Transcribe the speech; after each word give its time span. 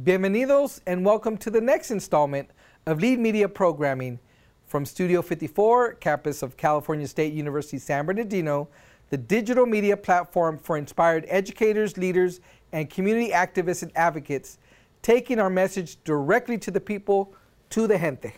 Bienvenidos 0.00 0.80
and 0.86 1.04
welcome 1.04 1.36
to 1.38 1.50
the 1.50 1.60
next 1.60 1.90
installment 1.90 2.48
of 2.86 3.00
Lead 3.00 3.18
Media 3.18 3.48
Programming 3.48 4.20
from 4.68 4.86
Studio 4.86 5.22
54, 5.22 5.94
campus 5.94 6.40
of 6.40 6.56
California 6.56 7.08
State 7.08 7.32
University 7.32 7.78
San 7.78 8.06
Bernardino, 8.06 8.68
the 9.10 9.16
digital 9.16 9.66
media 9.66 9.96
platform 9.96 10.56
for 10.56 10.78
inspired 10.78 11.24
educators, 11.26 11.96
leaders, 11.98 12.38
and 12.70 12.88
community 12.88 13.30
activists 13.30 13.82
and 13.82 13.90
advocates, 13.96 14.58
taking 15.02 15.40
our 15.40 15.50
message 15.50 15.98
directly 16.04 16.56
to 16.58 16.70
the 16.70 16.80
people, 16.80 17.34
to 17.70 17.88
the 17.88 17.98
gente. 17.98 18.32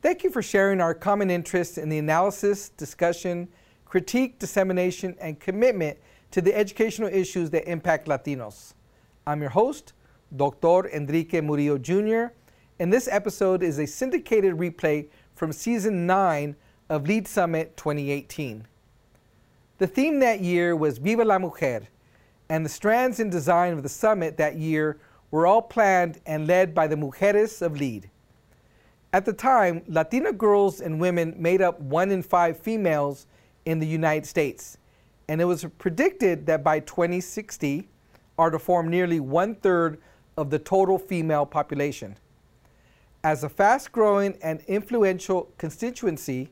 Thank 0.00 0.22
you 0.22 0.30
for 0.30 0.42
sharing 0.42 0.80
our 0.80 0.94
common 0.94 1.28
interests 1.28 1.76
in 1.76 1.88
the 1.88 1.98
analysis, 1.98 2.68
discussion, 2.68 3.48
critique, 3.84 4.38
dissemination, 4.38 5.16
and 5.20 5.40
commitment 5.40 5.98
to 6.30 6.40
the 6.40 6.54
educational 6.54 7.08
issues 7.08 7.50
that 7.50 7.68
impact 7.68 8.06
Latinos. 8.06 8.74
I'm 9.26 9.40
your 9.40 9.50
host, 9.50 9.92
Dr. 10.36 10.88
Enrique 10.88 11.40
Murillo 11.40 11.78
Jr., 11.78 12.32
and 12.78 12.92
this 12.92 13.08
episode 13.10 13.62
is 13.62 13.78
a 13.78 13.86
syndicated 13.86 14.54
replay 14.54 15.08
from 15.34 15.52
season 15.52 16.06
9 16.06 16.56
of 16.88 17.06
Lead 17.06 17.26
Summit 17.26 17.76
2018. 17.76 18.66
The 19.78 19.86
theme 19.86 20.20
that 20.20 20.40
year 20.40 20.76
was 20.76 20.98
Viva 20.98 21.24
la 21.24 21.38
Mujer, 21.38 21.88
and 22.48 22.64
the 22.64 22.70
strands 22.70 23.20
and 23.20 23.30
design 23.30 23.72
of 23.72 23.82
the 23.82 23.88
summit 23.88 24.36
that 24.36 24.56
year 24.56 24.98
were 25.30 25.46
all 25.46 25.62
planned 25.62 26.20
and 26.26 26.46
led 26.46 26.74
by 26.74 26.86
the 26.86 26.96
Mujeres 26.96 27.62
of 27.62 27.76
Lead. 27.76 28.10
At 29.12 29.24
the 29.24 29.32
time, 29.32 29.82
Latina 29.88 30.32
girls 30.32 30.80
and 30.80 31.00
women 31.00 31.34
made 31.36 31.62
up 31.62 31.80
one 31.80 32.10
in 32.10 32.22
five 32.22 32.58
females 32.58 33.26
in 33.64 33.78
the 33.78 33.86
United 33.86 34.26
States, 34.26 34.78
and 35.28 35.40
it 35.40 35.44
was 35.44 35.64
predicted 35.78 36.46
that 36.46 36.62
by 36.62 36.80
2060 36.80 37.88
are 38.38 38.50
to 38.50 38.58
form 38.58 38.88
nearly 38.88 39.20
one 39.20 39.54
third 39.54 40.00
of 40.36 40.50
the 40.50 40.58
total 40.58 40.98
female 40.98 41.46
population. 41.46 42.16
As 43.22 43.44
a 43.44 43.48
fast 43.48 43.92
growing 43.92 44.38
and 44.42 44.60
influential 44.62 45.52
constituency, 45.58 46.50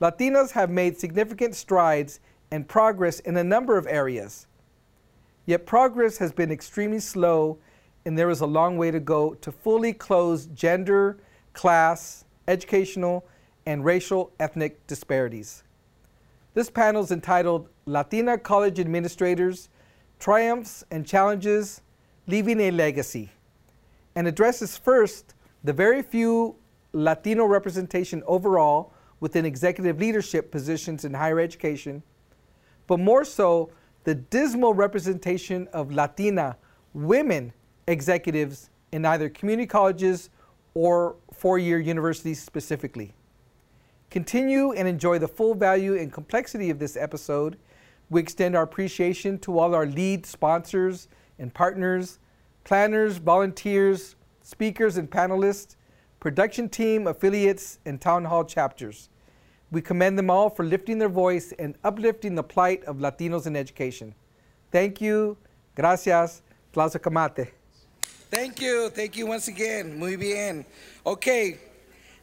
Latinas 0.00 0.52
have 0.52 0.70
made 0.70 0.98
significant 0.98 1.54
strides 1.54 2.20
and 2.50 2.66
progress 2.66 3.20
in 3.20 3.36
a 3.36 3.44
number 3.44 3.76
of 3.76 3.86
areas. 3.86 4.46
Yet 5.46 5.66
progress 5.66 6.18
has 6.18 6.32
been 6.32 6.50
extremely 6.50 7.00
slow, 7.00 7.58
and 8.04 8.18
there 8.18 8.30
is 8.30 8.40
a 8.40 8.46
long 8.46 8.76
way 8.76 8.90
to 8.90 9.00
go 9.00 9.34
to 9.34 9.52
fully 9.52 9.92
close 9.92 10.46
gender, 10.46 11.18
class, 11.52 12.24
educational, 12.48 13.26
and 13.66 13.84
racial 13.84 14.32
ethnic 14.38 14.86
disparities. 14.86 15.64
This 16.54 16.70
panel 16.70 17.02
is 17.02 17.10
entitled 17.10 17.68
Latina 17.84 18.38
College 18.38 18.80
Administrators 18.80 19.68
Triumphs 20.18 20.82
and 20.90 21.06
Challenges 21.06 21.82
Leaving 22.28 22.60
a 22.60 22.70
Legacy 22.72 23.30
and 24.16 24.26
addresses 24.26 24.76
first 24.76 25.34
the 25.62 25.72
very 25.72 26.02
few 26.02 26.56
Latino 26.92 27.44
representation 27.44 28.22
overall 28.26 28.92
within 29.20 29.44
executive 29.44 30.00
leadership 30.00 30.50
positions 30.50 31.04
in 31.04 31.14
higher 31.14 31.38
education, 31.38 32.02
but 32.86 32.98
more 32.98 33.24
so 33.24 33.70
the 34.04 34.14
dismal 34.14 34.74
representation 34.74 35.68
of 35.72 35.92
Latina 35.92 36.56
women 36.94 37.52
executives 37.86 38.70
in 38.92 39.04
either 39.04 39.28
community 39.28 39.66
colleges 39.66 40.30
or 40.74 41.16
four 41.32 41.58
year 41.58 41.78
universities 41.78 42.42
specifically. 42.42 43.14
Continue 44.10 44.72
and 44.72 44.88
enjoy 44.88 45.18
the 45.18 45.28
full 45.28 45.54
value 45.54 45.96
and 45.96 46.12
complexity 46.12 46.70
of 46.70 46.78
this 46.78 46.96
episode. 46.96 47.56
We 48.10 48.20
extend 48.20 48.56
our 48.56 48.62
appreciation 48.62 49.38
to 49.40 49.58
all 49.58 49.74
our 49.74 49.86
lead 49.86 50.26
sponsors 50.26 51.08
and 51.38 51.52
partners, 51.52 52.18
planners, 52.66 53.18
volunteers, 53.18 54.16
speakers 54.42 54.96
and 54.96 55.08
panelists, 55.08 55.76
production 56.18 56.68
team, 56.68 57.06
affiliates, 57.06 57.78
and 57.86 58.00
town 58.00 58.24
hall 58.24 58.44
chapters. 58.44 59.08
We 59.70 59.80
commend 59.80 60.18
them 60.18 60.30
all 60.30 60.50
for 60.50 60.64
lifting 60.64 60.98
their 60.98 61.08
voice 61.08 61.52
and 61.60 61.78
uplifting 61.84 62.34
the 62.34 62.42
plight 62.42 62.82
of 62.84 62.96
Latinos 62.96 63.46
in 63.46 63.54
education. 63.54 64.16
Thank 64.72 65.00
you. 65.00 65.36
Gracias. 65.76 66.42
Tlazocamati. 66.74 67.48
Thank 68.30 68.60
you. 68.60 68.90
Thank 68.90 69.16
you 69.16 69.28
once 69.28 69.46
again. 69.46 69.96
Muy 69.96 70.16
bien. 70.16 70.66
Okay, 71.06 71.58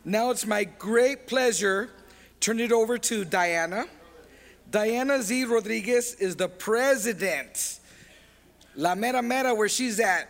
now 0.04 0.30
it's 0.30 0.46
my 0.46 0.66
great 0.66 1.26
pleasure 1.26 1.86
to 1.86 1.92
turn 2.42 2.60
it 2.60 2.74
over 2.74 2.98
to 2.98 3.24
Diana. 3.24 3.86
Diana 4.70 5.22
Z. 5.22 5.46
Rodriguez 5.46 6.16
is 6.16 6.36
the 6.36 6.50
president, 6.50 7.80
La 8.76 8.96
Mera 8.96 9.22
Mera, 9.22 9.54
where 9.54 9.70
she's 9.70 10.00
at 10.00 10.30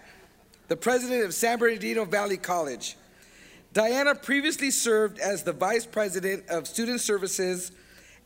the 0.67 0.75
president 0.75 1.23
of 1.23 1.33
San 1.33 1.59
Bernardino 1.59 2.05
Valley 2.05 2.37
College. 2.37 2.97
Diana 3.73 4.13
previously 4.13 4.69
served 4.69 5.19
as 5.19 5.43
the 5.43 5.53
vice 5.53 5.85
president 5.85 6.47
of 6.49 6.67
student 6.67 7.01
services 7.01 7.71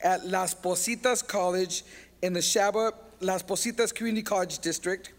at 0.01 0.25
Las 0.25 0.53
Positas 0.53 1.25
College 1.25 1.83
in 2.21 2.33
the 2.33 2.41
Chabot 2.41 2.93
Las 3.21 3.43
Positas 3.43 3.93
Community 3.93 4.23
College 4.23 4.59
District. 4.59 5.13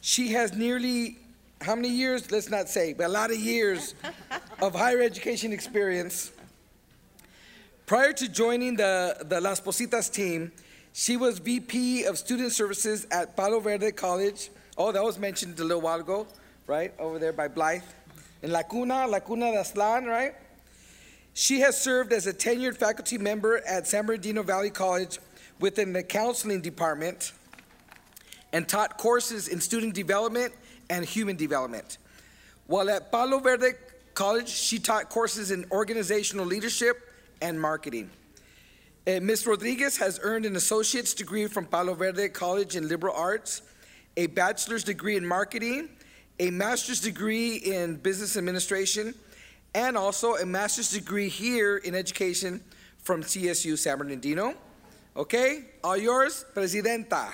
She 0.00 0.32
has 0.32 0.54
nearly, 0.54 1.18
how 1.60 1.74
many 1.74 1.88
years? 1.88 2.30
Let's 2.30 2.50
not 2.50 2.68
say, 2.68 2.92
but 2.92 3.06
a 3.06 3.08
lot 3.08 3.30
of 3.30 3.38
years 3.38 3.94
of 4.62 4.74
higher 4.74 5.00
education 5.00 5.52
experience. 5.52 6.32
Prior 7.86 8.12
to 8.12 8.28
joining 8.28 8.76
the, 8.76 9.16
the 9.24 9.40
Las 9.40 9.60
Positas 9.60 10.12
team, 10.12 10.52
she 10.92 11.16
was 11.16 11.38
VP 11.38 12.04
of 12.04 12.18
Student 12.18 12.52
Services 12.52 13.06
at 13.10 13.36
Palo 13.36 13.60
Verde 13.60 13.92
College. 13.92 14.50
Oh, 14.76 14.92
that 14.92 15.02
was 15.02 15.18
mentioned 15.18 15.58
a 15.60 15.64
little 15.64 15.82
while 15.82 16.00
ago 16.00 16.26
right? 16.70 16.94
Over 17.00 17.18
there 17.18 17.32
by 17.32 17.48
Blythe. 17.48 17.82
In 18.42 18.52
La 18.52 18.62
Cuna, 18.62 19.04
La 19.08 19.18
Cuna 19.18 19.50
de 19.50 19.58
Aztlán, 19.58 20.06
right? 20.06 20.34
She 21.34 21.58
has 21.60 21.80
served 21.80 22.12
as 22.12 22.28
a 22.28 22.32
tenured 22.32 22.76
faculty 22.76 23.18
member 23.18 23.58
at 23.66 23.88
San 23.88 24.06
Bernardino 24.06 24.44
Valley 24.44 24.70
College 24.70 25.18
within 25.58 25.92
the 25.92 26.04
counseling 26.04 26.60
department 26.60 27.32
and 28.52 28.68
taught 28.68 28.98
courses 28.98 29.48
in 29.48 29.60
student 29.60 29.94
development 29.94 30.54
and 30.88 31.04
human 31.04 31.34
development. 31.34 31.98
While 32.68 32.88
at 32.88 33.10
Palo 33.10 33.40
Verde 33.40 33.72
College, 34.14 34.48
she 34.48 34.78
taught 34.78 35.08
courses 35.08 35.50
in 35.50 35.64
organizational 35.72 36.46
leadership 36.46 36.96
and 37.42 37.60
marketing. 37.60 38.10
Uh, 39.06 39.18
Ms. 39.22 39.46
Rodriguez 39.46 39.96
has 39.96 40.20
earned 40.22 40.44
an 40.44 40.56
associate's 40.56 41.14
degree 41.14 41.46
from 41.46 41.64
Palo 41.64 41.94
Verde 41.94 42.28
College 42.28 42.76
in 42.76 42.86
liberal 42.86 43.16
arts, 43.16 43.62
a 44.18 44.26
bachelor's 44.26 44.84
degree 44.84 45.16
in 45.16 45.26
marketing, 45.26 45.88
a 46.38 46.50
master's 46.50 47.00
degree 47.00 47.56
in 47.56 47.96
business 47.96 48.36
administration, 48.36 49.14
and 49.74 49.96
also 49.96 50.36
a 50.36 50.44
master's 50.44 50.90
degree 50.90 51.30
here 51.30 51.78
in 51.78 51.94
education 51.94 52.62
from 52.98 53.22
CSU 53.22 53.78
San 53.78 53.96
Bernardino. 53.96 54.54
Okay, 55.16 55.64
all 55.82 55.96
yours, 55.96 56.44
Presidenta. 56.54 57.32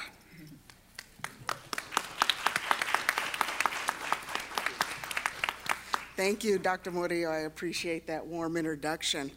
Thank 6.17 6.45
you, 6.45 6.59
Dr. 6.61 6.93
Murillo. 6.93 7.31
I 7.31 7.41
appreciate 7.41 8.07
that 8.07 8.25
warm 8.25 8.57
introduction. 8.57 9.33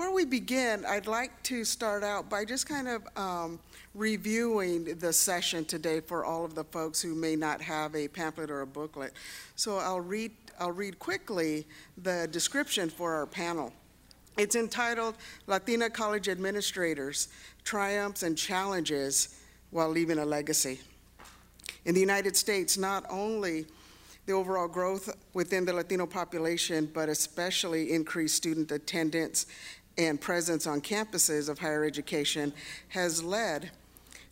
Before 0.00 0.14
we 0.14 0.24
begin, 0.24 0.86
I'd 0.86 1.06
like 1.06 1.42
to 1.42 1.62
start 1.62 2.02
out 2.02 2.30
by 2.30 2.46
just 2.46 2.66
kind 2.66 2.88
of 2.88 3.06
um, 3.18 3.58
reviewing 3.94 4.96
the 4.98 5.12
session 5.12 5.66
today 5.66 6.00
for 6.00 6.24
all 6.24 6.42
of 6.42 6.54
the 6.54 6.64
folks 6.64 7.02
who 7.02 7.14
may 7.14 7.36
not 7.36 7.60
have 7.60 7.94
a 7.94 8.08
pamphlet 8.08 8.50
or 8.50 8.62
a 8.62 8.66
booklet. 8.66 9.12
So 9.56 9.76
I'll 9.76 10.00
read, 10.00 10.32
I'll 10.58 10.72
read 10.72 10.98
quickly 10.98 11.66
the 11.98 12.26
description 12.30 12.88
for 12.88 13.12
our 13.12 13.26
panel. 13.26 13.74
It's 14.38 14.56
entitled 14.56 15.16
Latina 15.46 15.90
College 15.90 16.30
Administrators 16.30 17.28
Triumphs 17.62 18.22
and 18.22 18.38
Challenges 18.38 19.38
While 19.70 19.90
Leaving 19.90 20.18
a 20.18 20.24
Legacy. 20.24 20.80
In 21.84 21.92
the 21.94 22.00
United 22.00 22.38
States, 22.38 22.78
not 22.78 23.04
only 23.10 23.66
the 24.26 24.32
overall 24.32 24.68
growth 24.68 25.14
within 25.34 25.64
the 25.64 25.72
Latino 25.72 26.06
population, 26.06 26.88
but 26.94 27.08
especially 27.08 27.92
increased 27.92 28.36
student 28.36 28.70
attendance 28.70 29.46
and 29.98 30.20
presence 30.20 30.66
on 30.66 30.80
campuses 30.80 31.48
of 31.48 31.58
higher 31.58 31.84
education 31.84 32.52
has 32.88 33.22
led 33.22 33.70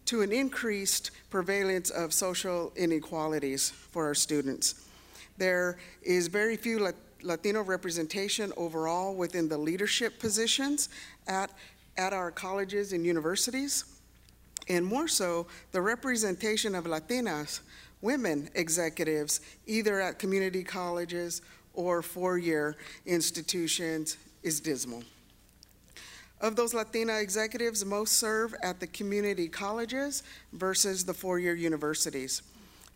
to 0.07 0.23
an 0.23 0.33
increased 0.33 1.11
prevalence 1.29 1.91
of 1.91 2.15
social 2.15 2.73
inequalities 2.77 3.71
for 3.71 4.07
our 4.07 4.15
students. 4.15 4.87
There 5.37 5.79
is 6.03 6.29
very 6.29 6.57
few 6.57 6.93
Latino 7.23 7.63
representation 7.63 8.53
overall 8.57 9.15
within 9.15 9.49
the 9.49 9.59
leadership 9.59 10.19
positions 10.19 10.89
at, 11.27 11.51
at 11.97 12.13
our 12.13 12.31
colleges 12.31 12.93
and 12.93 13.05
universities, 13.05 13.85
and 14.69 14.85
more 14.85 15.09
so, 15.09 15.47
the 15.73 15.81
representation 15.81 16.75
of 16.75 16.85
Latinas, 16.85 17.61
women 18.01 18.51
executives, 18.55 19.41
either 19.67 20.01
at 20.01 20.19
community 20.19 20.63
colleges 20.63 21.43
or 21.75 22.03
four 22.03 22.39
year 22.39 22.77
institutions, 23.07 24.17
is 24.43 24.61
dismal. 24.61 25.03
Of 26.41 26.57
those 26.57 26.73
Latina 26.73 27.19
executives, 27.19 27.85
most 27.85 28.17
serve 28.17 28.55
at 28.63 28.81
the 28.81 28.87
community 28.87 29.49
colleges 29.49 30.23
versus 30.53 31.05
the 31.05 31.15
four 31.15 31.39
year 31.39 31.55
universities. 31.55 32.43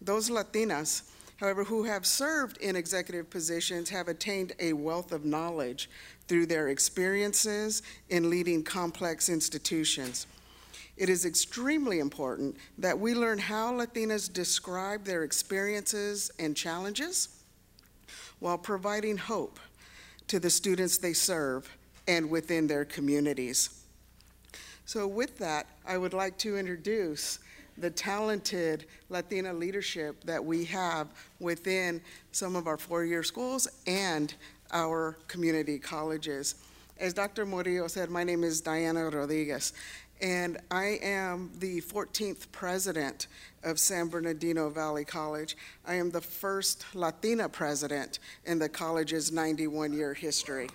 Those 0.00 0.30
Latinas 0.30 1.02
however, 1.42 1.64
who 1.64 1.82
have 1.82 2.06
served 2.06 2.56
in 2.58 2.76
executive 2.76 3.28
positions 3.28 3.90
have 3.90 4.06
attained 4.06 4.52
a 4.60 4.72
wealth 4.72 5.10
of 5.10 5.24
knowledge 5.24 5.90
through 6.28 6.46
their 6.46 6.68
experiences 6.68 7.82
in 8.10 8.30
leading 8.30 8.62
complex 8.62 9.28
institutions. 9.28 10.28
It 10.96 11.08
is 11.08 11.24
extremely 11.24 11.98
important 11.98 12.56
that 12.78 12.96
we 12.96 13.12
learn 13.14 13.38
how 13.38 13.72
Latinas 13.72 14.32
describe 14.32 15.02
their 15.02 15.24
experiences 15.24 16.30
and 16.38 16.56
challenges 16.56 17.40
while 18.38 18.58
providing 18.58 19.16
hope 19.16 19.58
to 20.28 20.38
the 20.38 20.50
students 20.50 20.96
they 20.98 21.12
serve 21.12 21.68
and 22.06 22.28
within 22.30 22.66
their 22.66 22.84
communities. 22.84 23.82
So, 24.84 25.06
with 25.06 25.38
that, 25.38 25.66
I 25.86 25.96
would 25.96 26.12
like 26.12 26.36
to 26.38 26.56
introduce 26.56 27.38
the 27.78 27.90
talented 27.90 28.86
Latina 29.08 29.52
leadership 29.52 30.22
that 30.24 30.44
we 30.44 30.64
have 30.66 31.08
within 31.40 32.00
some 32.32 32.56
of 32.56 32.66
our 32.66 32.76
four 32.76 33.04
year 33.04 33.22
schools 33.22 33.68
and 33.86 34.34
our 34.72 35.16
community 35.28 35.78
colleges. 35.78 36.56
As 36.98 37.12
Dr. 37.12 37.46
Murillo 37.46 37.88
said, 37.88 38.10
my 38.10 38.22
name 38.22 38.44
is 38.44 38.60
Diana 38.60 39.04
Rodriguez, 39.04 39.72
and 40.20 40.58
I 40.70 40.98
am 41.02 41.50
the 41.58 41.80
14th 41.80 42.52
president 42.52 43.26
of 43.64 43.78
San 43.78 44.08
Bernardino 44.08 44.70
Valley 44.70 45.04
College. 45.04 45.56
I 45.86 45.94
am 45.94 46.10
the 46.10 46.20
first 46.20 46.84
Latina 46.94 47.48
president 47.48 48.20
in 48.44 48.58
the 48.58 48.68
college's 48.68 49.32
91 49.32 49.92
year 49.92 50.14
history. 50.14 50.68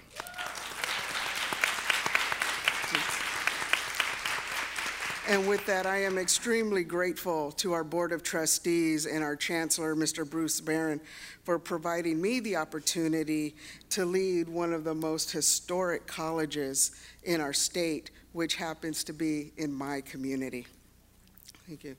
And 5.30 5.46
with 5.46 5.66
that, 5.66 5.86
I 5.86 6.04
am 6.04 6.18
extremely 6.18 6.86
grateful 6.86 7.52
to 7.54 7.74
our 7.74 7.84
Board 7.84 8.14
of 8.14 8.24
Trustees 8.24 9.06
and 9.06 9.22
our 9.22 9.36
Chancellor, 9.36 9.94
Mr. 9.94 10.28
Bruce 10.28 10.62
Baron, 10.62 11.02
for 11.44 11.60
providing 11.60 12.22
me 12.22 12.40
the 12.40 12.56
opportunity 12.56 13.54
to 13.90 14.06
lead 14.06 14.48
one 14.48 14.72
of 14.72 14.86
the 14.86 14.96
most 14.96 15.30
historic 15.30 16.08
colleges 16.08 16.92
in 17.24 17.42
our 17.42 17.52
state, 17.52 18.10
which 18.32 18.56
happens 18.56 19.04
to 19.04 19.12
be 19.12 19.52
in 19.58 19.74
my 19.74 20.00
community. 20.00 20.66
Thank 21.68 21.84
you. 21.84 21.98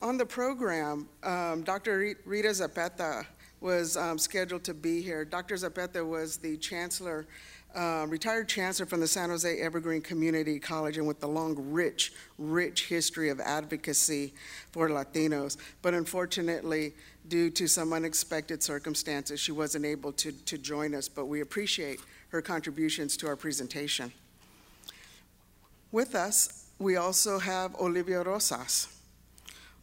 On 0.00 0.16
the 0.16 0.24
program, 0.24 1.10
um, 1.22 1.62
Dr. 1.62 2.16
Rita 2.24 2.48
Cepeda 2.48 3.26
was 3.60 3.96
um, 3.98 4.16
scheduled 4.18 4.64
to 4.64 4.72
be 4.72 5.02
here. 5.02 5.24
Dr. 5.24 5.56
Zapeta 5.56 6.06
was 6.06 6.36
the 6.36 6.56
chancellor 6.56 7.26
uh, 7.74 8.06
retired 8.08 8.48
chancellor 8.48 8.86
from 8.86 9.00
the 9.00 9.06
San 9.06 9.28
Jose 9.28 9.60
Evergreen 9.60 10.00
Community 10.00 10.58
College 10.58 10.96
and 10.96 11.06
with 11.06 11.20
the 11.20 11.28
long, 11.28 11.54
rich, 11.70 12.12
rich 12.38 12.86
history 12.86 13.28
of 13.28 13.40
advocacy 13.40 14.32
for 14.72 14.88
Latinos. 14.88 15.56
But 15.82 15.94
unfortunately, 15.94 16.94
due 17.28 17.50
to 17.50 17.66
some 17.66 17.92
unexpected 17.92 18.62
circumstances, 18.62 19.40
she 19.40 19.52
wasn't 19.52 19.84
able 19.84 20.12
to, 20.12 20.32
to 20.32 20.56
join 20.56 20.94
us, 20.94 21.08
but 21.08 21.26
we 21.26 21.40
appreciate 21.40 22.00
her 22.28 22.40
contributions 22.40 23.16
to 23.18 23.26
our 23.26 23.36
presentation. 23.36 24.12
With 25.92 26.14
us, 26.14 26.66
we 26.78 26.96
also 26.96 27.38
have 27.38 27.74
Olivia 27.76 28.22
Rosas. 28.22 28.88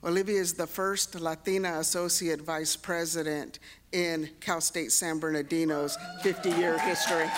Olivia 0.03 0.41
is 0.41 0.53
the 0.53 0.67
first 0.67 1.15
Latina 1.15 1.79
Associate 1.79 2.41
Vice 2.41 2.75
President 2.75 3.59
in 3.93 4.29
Cal 4.41 4.59
State 4.59 4.91
San 4.91 5.19
Bernardino's 5.19 5.97
50 6.21 6.49
year 6.51 6.77
history. 6.79 7.29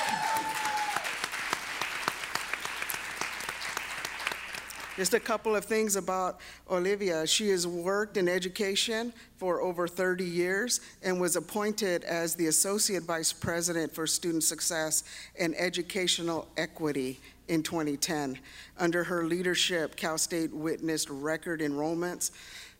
Just 4.98 5.14
a 5.14 5.20
couple 5.20 5.58
of 5.58 5.66
things 5.66 5.98
about 5.98 6.40
Olivia. 6.72 7.28
She 7.28 7.50
has 7.50 7.68
worked 7.68 8.16
in 8.16 8.30
education 8.30 9.12
for 9.36 9.62
over 9.62 9.90
30 9.90 10.24
years 10.24 10.80
and 11.04 11.20
was 11.20 11.36
appointed 11.36 12.06
as 12.06 12.34
the 12.36 12.48
Associate 12.48 13.04
Vice 13.04 13.34
President 13.34 13.94
for 13.94 14.08
Student 14.08 14.46
Success 14.46 15.04
and 15.38 15.54
Educational 15.58 16.48
Equity 16.56 17.20
in 17.50 17.62
2010. 17.62 18.40
Under 18.78 19.04
her 19.04 19.26
leadership, 19.26 19.98
Cal 19.98 20.18
State 20.18 20.54
witnessed 20.54 21.10
record 21.10 21.60
enrollments, 21.60 22.32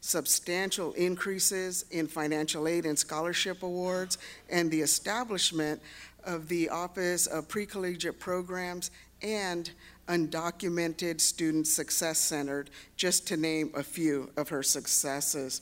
substantial 0.06 0.94
increases 0.94 1.84
in 1.90 2.06
financial 2.06 2.68
aid 2.68 2.86
and 2.86 2.98
scholarship 2.98 3.64
awards, 3.64 4.20
and 4.52 4.70
the 4.70 4.82
establishment 4.82 5.82
of 6.24 6.48
the 6.48 6.70
Office 6.70 7.26
of 7.26 7.48
Pre-Collegiate 7.48 8.20
Programs 8.20 8.92
and 9.24 9.72
Undocumented 10.08 11.20
Student 11.20 11.66
Success 11.66 12.20
Centered, 12.20 12.70
just 12.96 13.28
to 13.30 13.38
name 13.38 13.72
a 13.76 13.82
few 13.82 14.30
of 14.38 14.50
her 14.50 14.62
successes. 14.62 15.62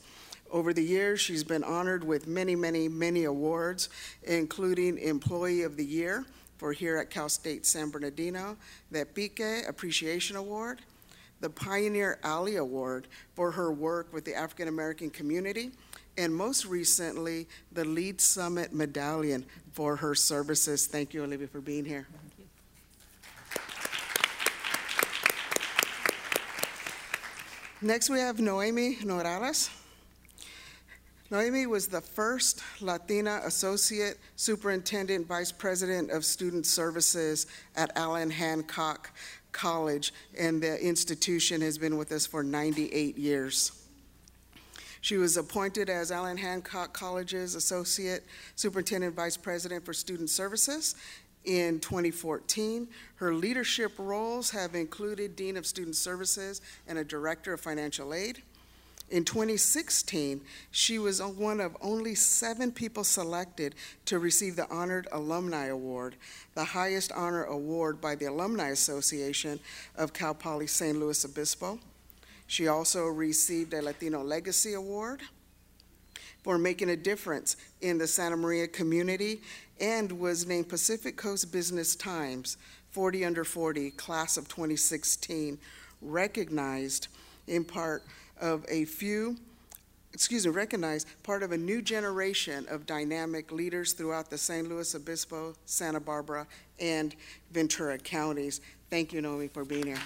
Over 0.52 0.74
the 0.74 0.84
years, 0.84 1.22
she's 1.22 1.46
been 1.46 1.64
honored 1.64 2.04
with 2.04 2.28
many, 2.28 2.54
many, 2.54 2.90
many 2.90 3.24
awards, 3.24 3.88
including 4.24 4.98
Employee 4.98 5.62
of 5.62 5.78
the 5.78 5.86
Year 5.86 6.26
for 6.58 6.74
here 6.74 6.98
at 6.98 7.10
Cal 7.10 7.30
State 7.30 7.66
San 7.66 7.92
Bernardino, 7.92 8.58
the 8.92 9.06
Pique 9.06 9.66
Appreciation 9.68 10.36
Award, 10.36 10.82
the 11.44 11.50
Pioneer 11.50 12.20
Alley 12.24 12.56
Award 12.56 13.06
for 13.36 13.52
her 13.52 13.70
work 13.70 14.14
with 14.14 14.24
the 14.24 14.34
African 14.34 14.70
American 14.70 15.10
community, 15.10 15.72
and 16.18 16.34
most 16.34 16.64
recently, 16.66 17.48
the 17.74 17.84
Lead 17.84 18.22
Summit 18.22 18.74
Medallion 18.74 19.44
for 19.74 19.98
her 19.98 20.16
services. 20.16 20.88
Thank 20.88 21.14
you, 21.14 21.22
Olivia, 21.22 21.48
for 21.48 21.60
being 21.60 21.84
here. 21.84 22.08
Next, 27.82 28.10
we 28.10 28.20
have 28.20 28.40
Noemi 28.40 28.96
Ornelas. 28.96 29.70
Noemi 31.30 31.66
was 31.66 31.88
the 31.88 32.00
first 32.00 32.64
Latina 32.80 33.42
Associate 33.44 34.18
Superintendent 34.38 35.28
Vice 35.28 35.52
President 35.52 36.10
of 36.10 36.24
Student 36.24 36.66
Services 36.66 37.48
at 37.76 37.92
Allan 37.98 38.30
Hancock 38.30 39.12
College, 39.54 40.14
and 40.38 40.62
the 40.62 40.84
institution 40.86 41.62
has 41.62 41.78
been 41.78 41.98
with 41.98 42.12
us 42.12 42.26
for 42.26 42.44
98 42.44 43.18
years. 43.18 43.72
She 45.02 45.18
was 45.18 45.36
appointed 45.36 45.90
as 45.90 46.12
Allan 46.12 46.38
Hancock 46.38 46.94
College's 46.94 47.56
Associate 47.56 48.24
Superintendent 48.56 49.16
Vice 49.16 49.36
President 49.36 49.86
for 49.86 49.94
Student 49.94 50.30
Services 50.30 50.96
in 51.44 51.80
2014. 51.80 52.88
Her 53.16 53.34
leadership 53.34 53.92
roles 53.98 54.52
have 54.52 54.76
included 54.76 55.36
Dean 55.36 55.58
of 55.58 55.66
Student 55.66 55.96
Services 55.96 56.62
and 56.88 56.98
a 56.98 57.04
Director 57.04 57.54
of 57.54 57.60
Financial 57.60 58.14
Aid. 58.14 58.42
In 59.10 59.26
2016, 59.26 60.42
she 60.72 60.98
was 60.98 61.22
one 61.22 61.60
of 61.60 61.78
only 61.82 62.16
seven 62.16 62.72
people 62.72 63.04
selected 63.04 63.76
to 64.06 64.18
receive 64.18 64.56
the 64.56 64.70
Honored 64.70 65.08
Alumni 65.12 65.68
Award, 65.68 66.16
the 66.56 66.64
highest 66.64 67.12
honor 67.12 67.44
award 67.44 68.02
by 68.02 68.16
the 68.16 68.26
Alumni 68.26 68.70
Association 68.70 69.60
of 69.96 70.14
Cal 70.14 70.34
Poly 70.34 70.68
San 70.68 71.00
Luis 71.00 71.26
Obispo. 71.26 71.80
She 72.48 72.68
also 72.68 73.06
received 73.08 73.74
a 73.74 73.82
Latino 73.82 74.24
Legacy 74.24 74.74
Award 74.74 75.22
for 76.44 76.58
making 76.58 76.90
a 76.90 76.96
difference 76.96 77.56
in 77.82 77.98
the 77.98 78.08
Santa 78.08 78.36
Maria 78.36 78.68
community 78.68 79.42
and 79.80 80.12
was 80.12 80.46
named 80.46 80.70
Pacific 80.70 81.18
Coast 81.18 81.52
Business 81.52 81.96
Times 81.96 82.58
40 82.92 83.26
Under 83.26 83.44
40 83.44 83.92
Class 83.92 84.38
of 84.38 84.48
2016, 84.48 85.58
recognized 86.02 87.08
in 87.48 87.64
part 87.64 88.04
of 88.44 88.66
a 88.68 88.84
few, 88.84 89.38
excuse 90.12 90.46
me, 90.46 90.52
recognized 90.52 91.08
part 91.24 91.44
of 91.44 91.54
a 91.54 91.58
new 91.58 91.82
generation 91.82 92.68
of 92.70 92.86
dynamic 92.86 93.54
leaders 93.54 93.94
throughout 93.94 94.30
the 94.30 94.38
San 94.38 94.68
Luis 94.68 94.94
Obispo, 94.94 95.56
Santa 95.66 96.02
Barbara, 96.02 96.46
and 96.78 97.16
Ventura 97.52 97.98
counties. 97.98 98.60
Thank 98.90 99.14
you, 99.14 99.22
Nomi, 99.22 99.50
for 99.50 99.64
being 99.64 99.88
here. 99.88 99.98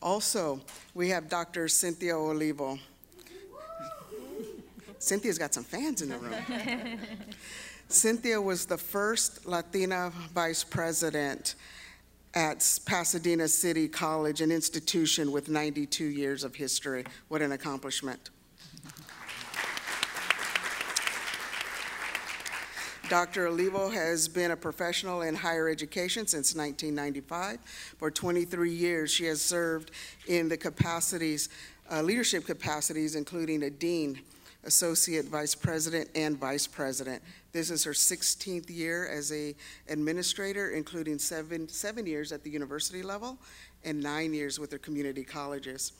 Also, 0.00 0.60
we 0.94 1.08
have 1.08 1.28
Dr. 1.28 1.66
Cynthia 1.66 2.16
Olivo. 2.16 2.78
Cynthia's 5.00 5.36
got 5.36 5.52
some 5.52 5.64
fans 5.64 6.00
in 6.00 6.10
the 6.10 6.16
room. 6.16 6.34
Cynthia 7.88 8.40
was 8.40 8.66
the 8.66 8.78
first 8.78 9.46
Latina 9.46 10.12
vice 10.32 10.62
president 10.62 11.56
at 12.34 12.78
Pasadena 12.84 13.48
City 13.48 13.88
College, 13.88 14.40
an 14.40 14.52
institution 14.52 15.32
with 15.32 15.48
92 15.48 16.04
years 16.04 16.44
of 16.44 16.54
history. 16.54 17.04
What 17.28 17.42
an 17.42 17.52
accomplishment. 17.52 18.30
Dr. 23.08 23.48
Olivo 23.48 23.88
has 23.88 24.28
been 24.28 24.52
a 24.52 24.56
professional 24.56 25.22
in 25.22 25.34
higher 25.34 25.68
education 25.68 26.28
since 26.28 26.54
1995. 26.54 27.58
For 27.98 28.08
23 28.08 28.70
years, 28.70 29.10
she 29.10 29.24
has 29.24 29.42
served 29.42 29.90
in 30.28 30.48
the 30.48 30.56
capacities, 30.56 31.48
uh, 31.90 32.02
leadership 32.02 32.46
capacities, 32.46 33.16
including 33.16 33.64
a 33.64 33.70
dean, 33.70 34.20
associate 34.62 35.24
vice 35.24 35.56
president, 35.56 36.08
and 36.14 36.38
vice 36.38 36.68
president. 36.68 37.20
This 37.52 37.70
is 37.70 37.82
her 37.84 37.92
16th 37.92 38.70
year 38.70 39.08
as 39.08 39.32
a 39.32 39.54
administrator, 39.88 40.70
including 40.70 41.18
seven, 41.18 41.68
seven 41.68 42.06
years 42.06 42.32
at 42.32 42.44
the 42.44 42.50
university 42.50 43.02
level 43.02 43.38
and 43.84 44.00
nine 44.00 44.32
years 44.32 44.58
with 44.58 44.70
her 44.72 44.78
community 44.78 45.24
colleges. 45.24 45.92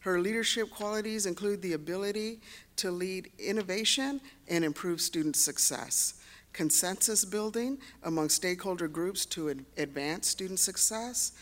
Her 0.00 0.20
leadership 0.20 0.70
qualities 0.70 1.26
include 1.26 1.62
the 1.62 1.72
ability 1.72 2.38
to 2.76 2.90
lead 2.90 3.30
innovation 3.38 4.20
and 4.48 4.64
improve 4.64 5.00
student 5.00 5.34
success, 5.34 6.14
consensus 6.52 7.24
building 7.24 7.78
among 8.02 8.28
stakeholder 8.28 8.86
groups 8.86 9.24
to 9.26 9.50
ad- 9.50 9.64
advance 9.78 10.28
student 10.28 10.58
success, 10.58 11.32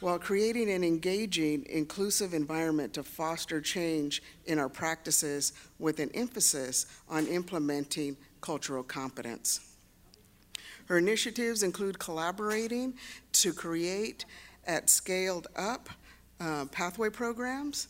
while 0.00 0.18
creating 0.18 0.70
an 0.70 0.82
engaging, 0.82 1.64
inclusive 1.68 2.34
environment 2.34 2.94
to 2.94 3.02
foster 3.02 3.60
change 3.60 4.22
in 4.46 4.58
our 4.58 4.68
practices 4.68 5.52
with 5.78 6.00
an 6.00 6.10
emphasis 6.14 6.86
on 7.08 7.26
implementing 7.26 8.16
cultural 8.40 8.82
competence. 8.82 9.60
Her 10.86 10.98
initiatives 10.98 11.62
include 11.62 11.98
collaborating 11.98 12.94
to 13.32 13.52
create 13.52 14.24
at 14.66 14.90
scaled 14.90 15.46
up 15.54 15.88
uh, 16.40 16.64
pathway 16.66 17.10
programs, 17.10 17.88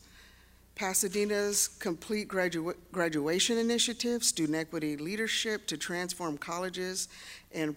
Pasadena's 0.77 1.69
complete 1.69 2.29
gradua- 2.29 2.75
graduation 2.91 3.59
initiative, 3.59 4.25
student 4.25 4.57
equity 4.57 4.97
leadership 4.97 5.67
to 5.67 5.77
transform 5.77 6.39
colleges 6.39 7.09
and 7.53 7.77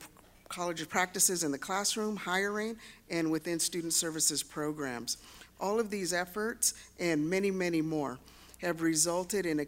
college 0.54 0.88
practices 0.88 1.44
in 1.44 1.52
the 1.52 1.58
classroom, 1.58 2.16
hiring, 2.16 2.76
and 3.10 3.32
within 3.32 3.60
student 3.60 3.92
services 3.92 4.44
programs. 4.44 5.18
All 5.60 5.80
of 5.80 5.90
these 5.90 6.14
efforts 6.14 6.76
and 7.00 7.28
many, 7.28 7.50
many 7.50 7.82
more 7.82 8.20
have 8.62 8.84
resulted 8.84 9.48
in, 9.48 9.66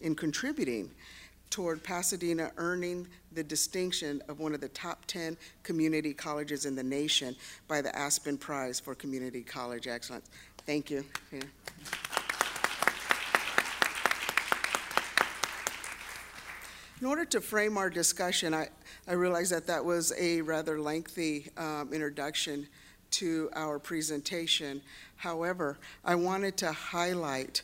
in 0.00 0.14
contributing 0.14 0.90
toward 1.48 1.82
Pasadena 1.82 2.50
earning 2.58 3.08
the 3.32 3.42
distinction 3.42 4.22
of 4.28 4.38
one 4.38 4.52
of 4.52 4.60
the 4.60 4.68
top 4.68 5.06
10 5.06 5.36
community 5.62 6.12
colleges 6.12 6.66
in 6.66 6.76
the 6.76 6.82
nation 6.82 7.34
by 7.66 7.80
the 7.80 7.96
Aspen 7.96 8.36
Prize 8.36 8.78
for 8.78 8.94
Community 8.94 9.42
College 9.42 9.86
Excellence. 9.86 10.28
Thank 10.66 10.90
you. 10.90 11.04
Here. 11.30 11.40
In 17.00 17.06
order 17.06 17.24
to 17.24 17.40
frame 17.40 17.76
our 17.76 17.90
discussion, 17.90 18.54
I, 18.54 18.68
I 19.08 19.14
realize 19.14 19.50
that 19.50 19.66
that 19.66 19.84
was 19.84 20.12
a 20.16 20.42
rather 20.42 20.80
lengthy 20.80 21.48
um, 21.56 21.92
introduction 21.92 22.68
to 23.12 23.50
our 23.54 23.78
presentation. 23.78 24.80
However, 25.16 25.78
I 26.04 26.14
wanted 26.14 26.56
to 26.58 26.70
highlight 26.70 27.62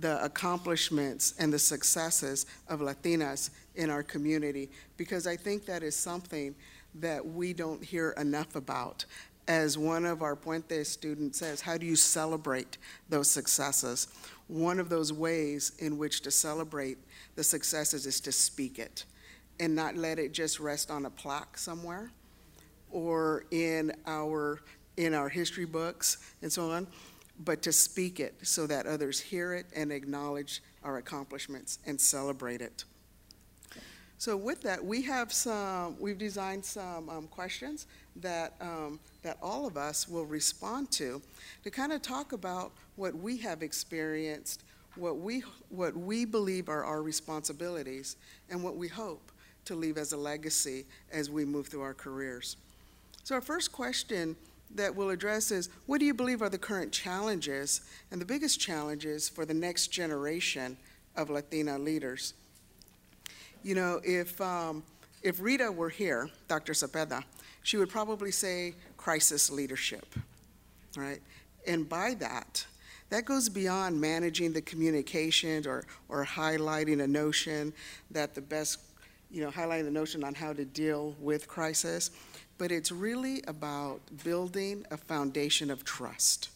the 0.00 0.22
accomplishments 0.22 1.34
and 1.38 1.52
the 1.52 1.58
successes 1.58 2.46
of 2.68 2.80
Latinas 2.80 3.50
in 3.76 3.88
our 3.88 4.02
community 4.02 4.68
because 4.96 5.26
I 5.26 5.36
think 5.36 5.64
that 5.66 5.82
is 5.82 5.94
something 5.94 6.54
that 6.96 7.24
we 7.24 7.52
don't 7.52 7.82
hear 7.82 8.10
enough 8.18 8.56
about. 8.56 9.04
As 9.46 9.78
one 9.78 10.04
of 10.04 10.22
our 10.22 10.36
Puente 10.36 10.84
students 10.84 11.38
says, 11.38 11.60
how 11.60 11.76
do 11.76 11.86
you 11.86 11.96
celebrate 11.96 12.78
those 13.08 13.30
successes? 13.30 14.08
One 14.48 14.80
of 14.80 14.88
those 14.88 15.12
ways 15.12 15.72
in 15.78 15.98
which 15.98 16.20
to 16.22 16.30
celebrate 16.30 16.98
the 17.36 17.44
successes 17.44 18.06
is 18.06 18.20
to 18.20 18.32
speak 18.32 18.78
it 18.78 19.04
and 19.60 19.74
not 19.74 19.96
let 19.96 20.18
it 20.18 20.32
just 20.32 20.58
rest 20.58 20.90
on 20.90 21.06
a 21.06 21.10
plaque 21.10 21.56
somewhere 21.56 22.10
or 22.90 23.44
in 23.52 23.92
our 24.06 24.62
in 24.96 25.14
our 25.14 25.28
history 25.28 25.64
books 25.64 26.18
and 26.42 26.52
so 26.52 26.70
on 26.70 26.86
but 27.44 27.62
to 27.62 27.72
speak 27.72 28.20
it 28.20 28.34
so 28.42 28.66
that 28.66 28.86
others 28.86 29.18
hear 29.18 29.54
it 29.54 29.66
and 29.74 29.90
acknowledge 29.92 30.62
our 30.84 30.98
accomplishments 30.98 31.78
and 31.86 32.00
celebrate 32.00 32.60
it. 32.60 32.84
So 34.18 34.36
with 34.36 34.60
that, 34.62 34.84
we 34.84 35.00
have 35.02 35.32
some, 35.32 35.96
we've 35.98 36.18
designed 36.18 36.64
some 36.64 37.08
um, 37.08 37.26
questions 37.28 37.86
that, 38.16 38.54
um, 38.60 39.00
that 39.22 39.38
all 39.42 39.66
of 39.66 39.78
us 39.78 40.06
will 40.06 40.26
respond 40.26 40.90
to 40.92 41.22
to 41.64 41.70
kind 41.70 41.92
of 41.92 42.02
talk 42.02 42.32
about 42.32 42.72
what 42.96 43.14
we 43.14 43.38
have 43.38 43.62
experienced, 43.62 44.62
what 44.96 45.16
we, 45.18 45.42
what 45.70 45.96
we 45.96 46.26
believe 46.26 46.68
are 46.68 46.84
our 46.84 47.02
responsibilities, 47.02 48.16
and 48.50 48.62
what 48.62 48.76
we 48.76 48.88
hope 48.88 49.29
to 49.64 49.74
leave 49.74 49.98
as 49.98 50.12
a 50.12 50.16
legacy 50.16 50.86
as 51.12 51.30
we 51.30 51.44
move 51.44 51.68
through 51.68 51.82
our 51.82 51.94
careers. 51.94 52.56
So 53.24 53.34
our 53.34 53.40
first 53.40 53.72
question 53.72 54.36
that 54.74 54.94
we'll 54.94 55.10
address 55.10 55.50
is 55.50 55.68
what 55.86 55.98
do 55.98 56.06
you 56.06 56.14
believe 56.14 56.42
are 56.42 56.48
the 56.48 56.58
current 56.58 56.92
challenges 56.92 57.82
and 58.10 58.20
the 58.20 58.24
biggest 58.24 58.60
challenges 58.60 59.28
for 59.28 59.44
the 59.44 59.54
next 59.54 59.88
generation 59.88 60.76
of 61.16 61.30
Latina 61.30 61.78
leaders? 61.78 62.34
You 63.62 63.74
know, 63.74 64.00
if, 64.04 64.40
um, 64.40 64.82
if 65.22 65.40
Rita 65.40 65.70
were 65.70 65.90
here, 65.90 66.30
Dr. 66.48 66.72
Cepeda, 66.72 67.24
she 67.62 67.76
would 67.76 67.90
probably 67.90 68.30
say 68.30 68.74
crisis 68.96 69.50
leadership, 69.50 70.14
right? 70.96 71.20
And 71.66 71.88
by 71.88 72.14
that, 72.14 72.64
that 73.10 73.24
goes 73.24 73.48
beyond 73.48 74.00
managing 74.00 74.52
the 74.52 74.62
communications 74.62 75.66
or, 75.66 75.84
or 76.08 76.24
highlighting 76.24 77.02
a 77.02 77.06
notion 77.06 77.72
that 78.12 78.34
the 78.34 78.40
best, 78.40 78.78
you 79.30 79.42
know, 79.42 79.50
highlighting 79.50 79.84
the 79.84 79.90
notion 79.90 80.24
on 80.24 80.34
how 80.34 80.52
to 80.52 80.64
deal 80.64 81.14
with 81.20 81.48
crisis 81.48 82.10
but 82.60 82.70
it's 82.70 82.92
really 82.92 83.42
about 83.46 84.02
building 84.22 84.84
a 84.90 84.96
foundation 84.98 85.70
of 85.70 85.82
trust. 85.82 86.50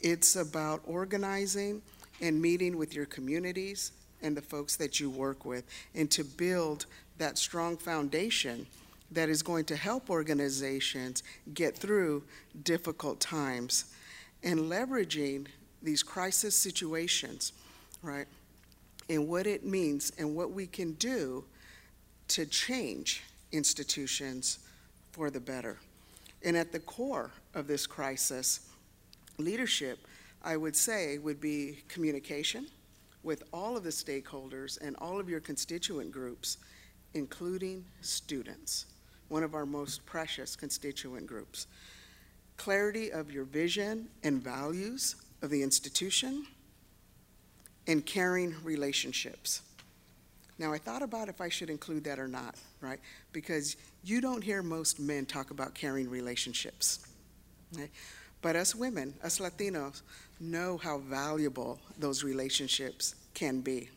It's 0.00 0.34
about 0.34 0.80
organizing 0.84 1.82
and 2.20 2.42
meeting 2.42 2.76
with 2.76 2.96
your 2.96 3.06
communities 3.06 3.92
and 4.22 4.36
the 4.36 4.42
folks 4.42 4.74
that 4.74 4.98
you 4.98 5.08
work 5.08 5.44
with, 5.44 5.62
and 5.94 6.10
to 6.10 6.24
build 6.24 6.86
that 7.18 7.38
strong 7.38 7.76
foundation 7.76 8.66
that 9.12 9.28
is 9.28 9.40
going 9.40 9.66
to 9.66 9.76
help 9.76 10.10
organizations 10.10 11.22
get 11.54 11.78
through 11.78 12.24
difficult 12.64 13.20
times 13.20 13.94
and 14.42 14.58
leveraging 14.62 15.46
these 15.80 16.02
crisis 16.02 16.56
situations, 16.56 17.52
right? 18.02 18.26
And 19.08 19.28
what 19.28 19.46
it 19.46 19.64
means 19.64 20.10
and 20.18 20.34
what 20.34 20.50
we 20.50 20.66
can 20.66 20.94
do 20.94 21.44
to 22.28 22.46
change 22.46 23.22
institutions 23.52 24.58
for 25.12 25.30
the 25.30 25.40
better. 25.40 25.78
And 26.42 26.56
at 26.56 26.72
the 26.72 26.80
core 26.80 27.30
of 27.54 27.66
this 27.66 27.86
crisis, 27.86 28.68
leadership, 29.38 29.98
I 30.42 30.56
would 30.56 30.76
say, 30.76 31.18
would 31.18 31.40
be 31.40 31.78
communication 31.88 32.66
with 33.22 33.44
all 33.52 33.76
of 33.76 33.84
the 33.84 33.90
stakeholders 33.90 34.78
and 34.80 34.96
all 34.96 35.18
of 35.18 35.28
your 35.28 35.40
constituent 35.40 36.12
groups, 36.12 36.58
including 37.14 37.84
students, 38.02 38.86
one 39.28 39.42
of 39.42 39.54
our 39.54 39.64
most 39.64 40.04
precious 40.04 40.54
constituent 40.54 41.26
groups. 41.26 41.66
Clarity 42.56 43.10
of 43.10 43.32
your 43.32 43.44
vision 43.44 44.08
and 44.22 44.42
values 44.42 45.16
of 45.42 45.50
the 45.50 45.62
institution, 45.62 46.46
and 47.86 48.06
caring 48.06 48.54
relationships. 48.62 49.62
Now, 50.58 50.72
I 50.72 50.78
thought 50.78 51.02
about 51.02 51.28
if 51.28 51.40
I 51.40 51.48
should 51.48 51.68
include 51.68 52.04
that 52.04 52.18
or 52.18 52.28
not, 52.28 52.54
right? 52.80 53.00
Because 53.32 53.76
you 54.04 54.20
don't 54.20 54.42
hear 54.42 54.62
most 54.62 55.00
men 55.00 55.26
talk 55.26 55.50
about 55.50 55.74
caring 55.74 56.08
relationships. 56.08 57.06
But 58.40 58.56
us 58.56 58.74
women, 58.74 59.14
us 59.22 59.38
Latinos, 59.38 60.02
know 60.38 60.76
how 60.76 60.98
valuable 60.98 61.80
those 61.98 62.22
relationships 62.22 63.14
can 63.32 63.60
be. 63.60 63.88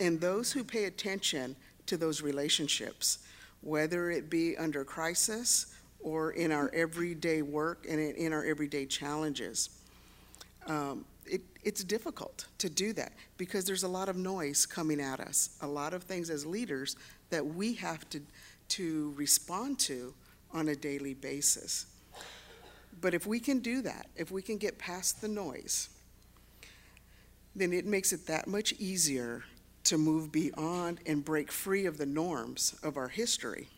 And 0.00 0.20
those 0.20 0.52
who 0.52 0.64
pay 0.64 0.84
attention 0.84 1.56
to 1.86 1.96
those 1.96 2.22
relationships, 2.22 3.18
whether 3.60 4.10
it 4.10 4.30
be 4.30 4.56
under 4.56 4.84
crisis 4.84 5.74
or 6.00 6.30
in 6.32 6.52
our 6.52 6.70
everyday 6.72 7.42
work 7.42 7.86
and 7.88 7.98
in 7.98 8.32
our 8.32 8.44
everyday 8.44 8.86
challenges, 8.86 9.70
um, 10.68 11.04
it's 11.68 11.84
difficult 11.84 12.46
to 12.56 12.70
do 12.70 12.94
that 12.94 13.12
because 13.36 13.66
there's 13.66 13.82
a 13.82 13.88
lot 13.88 14.08
of 14.08 14.16
noise 14.16 14.64
coming 14.64 15.02
at 15.02 15.20
us, 15.20 15.50
a 15.60 15.66
lot 15.66 15.92
of 15.92 16.02
things 16.02 16.30
as 16.30 16.46
leaders 16.46 16.96
that 17.28 17.44
we 17.44 17.74
have 17.74 18.08
to, 18.08 18.22
to 18.68 19.12
respond 19.18 19.78
to 19.78 20.14
on 20.54 20.68
a 20.68 20.74
daily 20.74 21.12
basis. 21.12 21.84
But 23.02 23.12
if 23.12 23.26
we 23.26 23.38
can 23.38 23.58
do 23.58 23.82
that, 23.82 24.06
if 24.16 24.30
we 24.30 24.40
can 24.40 24.56
get 24.56 24.78
past 24.78 25.20
the 25.20 25.28
noise, 25.28 25.90
then 27.54 27.74
it 27.74 27.84
makes 27.84 28.14
it 28.14 28.26
that 28.28 28.46
much 28.46 28.72
easier 28.78 29.44
to 29.84 29.98
move 29.98 30.32
beyond 30.32 31.00
and 31.04 31.22
break 31.22 31.52
free 31.52 31.84
of 31.84 31.98
the 31.98 32.06
norms 32.06 32.78
of 32.82 32.96
our 32.96 33.08
history 33.08 33.68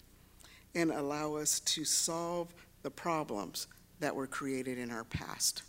and 0.77 0.93
allow 0.93 1.35
us 1.35 1.59
to 1.59 1.85
solve 1.85 2.55
the 2.85 2.91
problems 2.91 3.67
that 3.99 4.15
were 4.15 4.29
created 4.29 4.79
in 4.79 4.93
our 4.93 5.05
past 5.05 5.65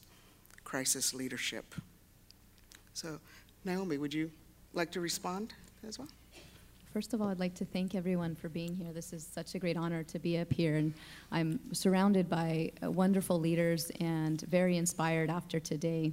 crisis 0.63 1.15
leadership. 1.15 1.73
So, 2.93 3.19
Naomi, 3.63 3.98
would 3.98 4.13
you 4.13 4.31
like 4.74 4.91
to 4.91 5.01
respond 5.01 5.53
as 5.88 5.98
well? 5.98 6.07
First 6.93 7.13
of 7.13 7.21
all, 7.21 7.29
I'd 7.29 7.39
like 7.39 7.55
to 7.55 7.65
thank 7.65 7.95
everyone 7.95 8.36
for 8.36 8.50
being 8.50 8.75
here. 8.75 8.91
This 8.91 9.13
is 9.13 9.25
such 9.25 9.55
a 9.55 9.60
great 9.60 9.77
honor 9.77 10.03
to 10.03 10.19
be 10.19 10.38
up 10.39 10.51
here, 10.51 10.75
and 10.75 10.93
I'm 11.31 11.60
surrounded 11.74 12.29
by 12.29 12.74
uh, 12.83 12.91
wonderful 12.91 13.39
leaders 13.39 13.91
and 14.01 14.41
very 14.41 14.75
inspired 14.75 15.29
after 15.29 15.57
today. 15.57 16.12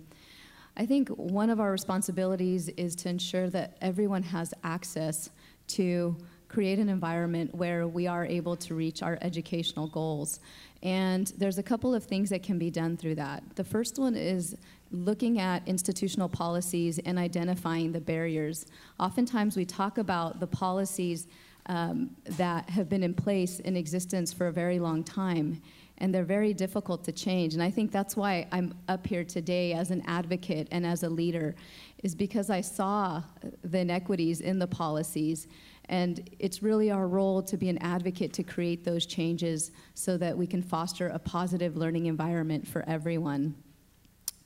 I 0.77 0.87
think 0.87 1.09
one 1.09 1.51
of 1.51 1.59
our 1.59 1.73
responsibilities 1.73 2.69
is 2.69 2.95
to 2.97 3.09
ensure 3.09 3.51
that 3.51 3.77
everyone 3.81 4.23
has 4.23 4.55
access 4.63 5.31
to 5.69 6.17
create 6.49 6.79
an 6.79 6.89
environment 6.89 7.55
where 7.55 7.87
we 7.87 8.07
are 8.07 8.25
able 8.25 8.57
to 8.57 8.75
reach 8.75 9.03
our 9.03 9.19
educational 9.21 9.87
goals. 9.87 10.41
And 10.83 11.33
there's 11.37 11.59
a 11.59 11.63
couple 11.63 11.95
of 11.95 12.05
things 12.05 12.31
that 12.31 12.43
can 12.43 12.59
be 12.59 12.71
done 12.71 12.97
through 12.97 13.17
that. 13.17 13.43
The 13.57 13.65
first 13.65 13.99
one 13.99 14.17
is 14.17 14.57
looking 14.91 15.39
at 15.39 15.67
institutional 15.69 16.29
policies 16.29 16.99
and 17.01 17.19
identifying 17.19 17.93
the 17.93 18.01
barriers. 18.01 18.67
Oftentimes, 18.99 19.57
we 19.57 19.65
talk 19.65 19.99
about 19.99 20.41
the 20.41 20.47
policies 20.47 21.27
um, 21.67 22.11
that 22.25 22.71
have 22.71 22.89
been 22.89 23.03
in 23.03 23.13
place 23.13 23.61
in 23.61 23.77
existence 23.77 24.33
for 24.33 24.47
a 24.47 24.53
very 24.53 24.79
long 24.79 25.05
time, 25.05 25.61
and 25.99 26.15
they're 26.15 26.25
very 26.25 26.55
difficult 26.55 27.05
to 27.05 27.13
change. 27.13 27.53
And 27.55 27.63
I 27.63 27.71
think 27.71 27.93
that's 27.93 28.17
why 28.17 28.47
I'm 28.53 28.73
up 28.89 29.07
here 29.07 29.25
today 29.25 29.75
as 29.75 29.91
an 29.91 30.03
advocate 30.07 30.69
and 30.71 30.87
as 30.87 31.03
a 31.03 31.11
leader, 31.11 31.55
is 32.03 32.15
because 32.15 32.49
I 32.49 32.63
saw 32.63 33.23
the 33.63 33.81
inequities 33.81 34.41
in 34.41 34.59
the 34.59 34.67
policies. 34.67 35.47
And 35.89 36.29
it's 36.39 36.63
really 36.63 36.91
our 36.91 37.09
role 37.09 37.43
to 37.43 37.57
be 37.57 37.69
an 37.69 37.79
advocate 37.79 38.33
to 38.35 38.43
create 38.43 38.85
those 38.85 39.07
changes 39.07 39.71
so 39.95 40.17
that 40.19 40.37
we 40.37 40.47
can 40.47 40.63
foster 40.63 41.09
a 41.09 41.19
positive 41.19 41.77
learning 41.77 42.07
environment 42.07 42.67
for 42.67 42.85
everyone. 42.87 43.55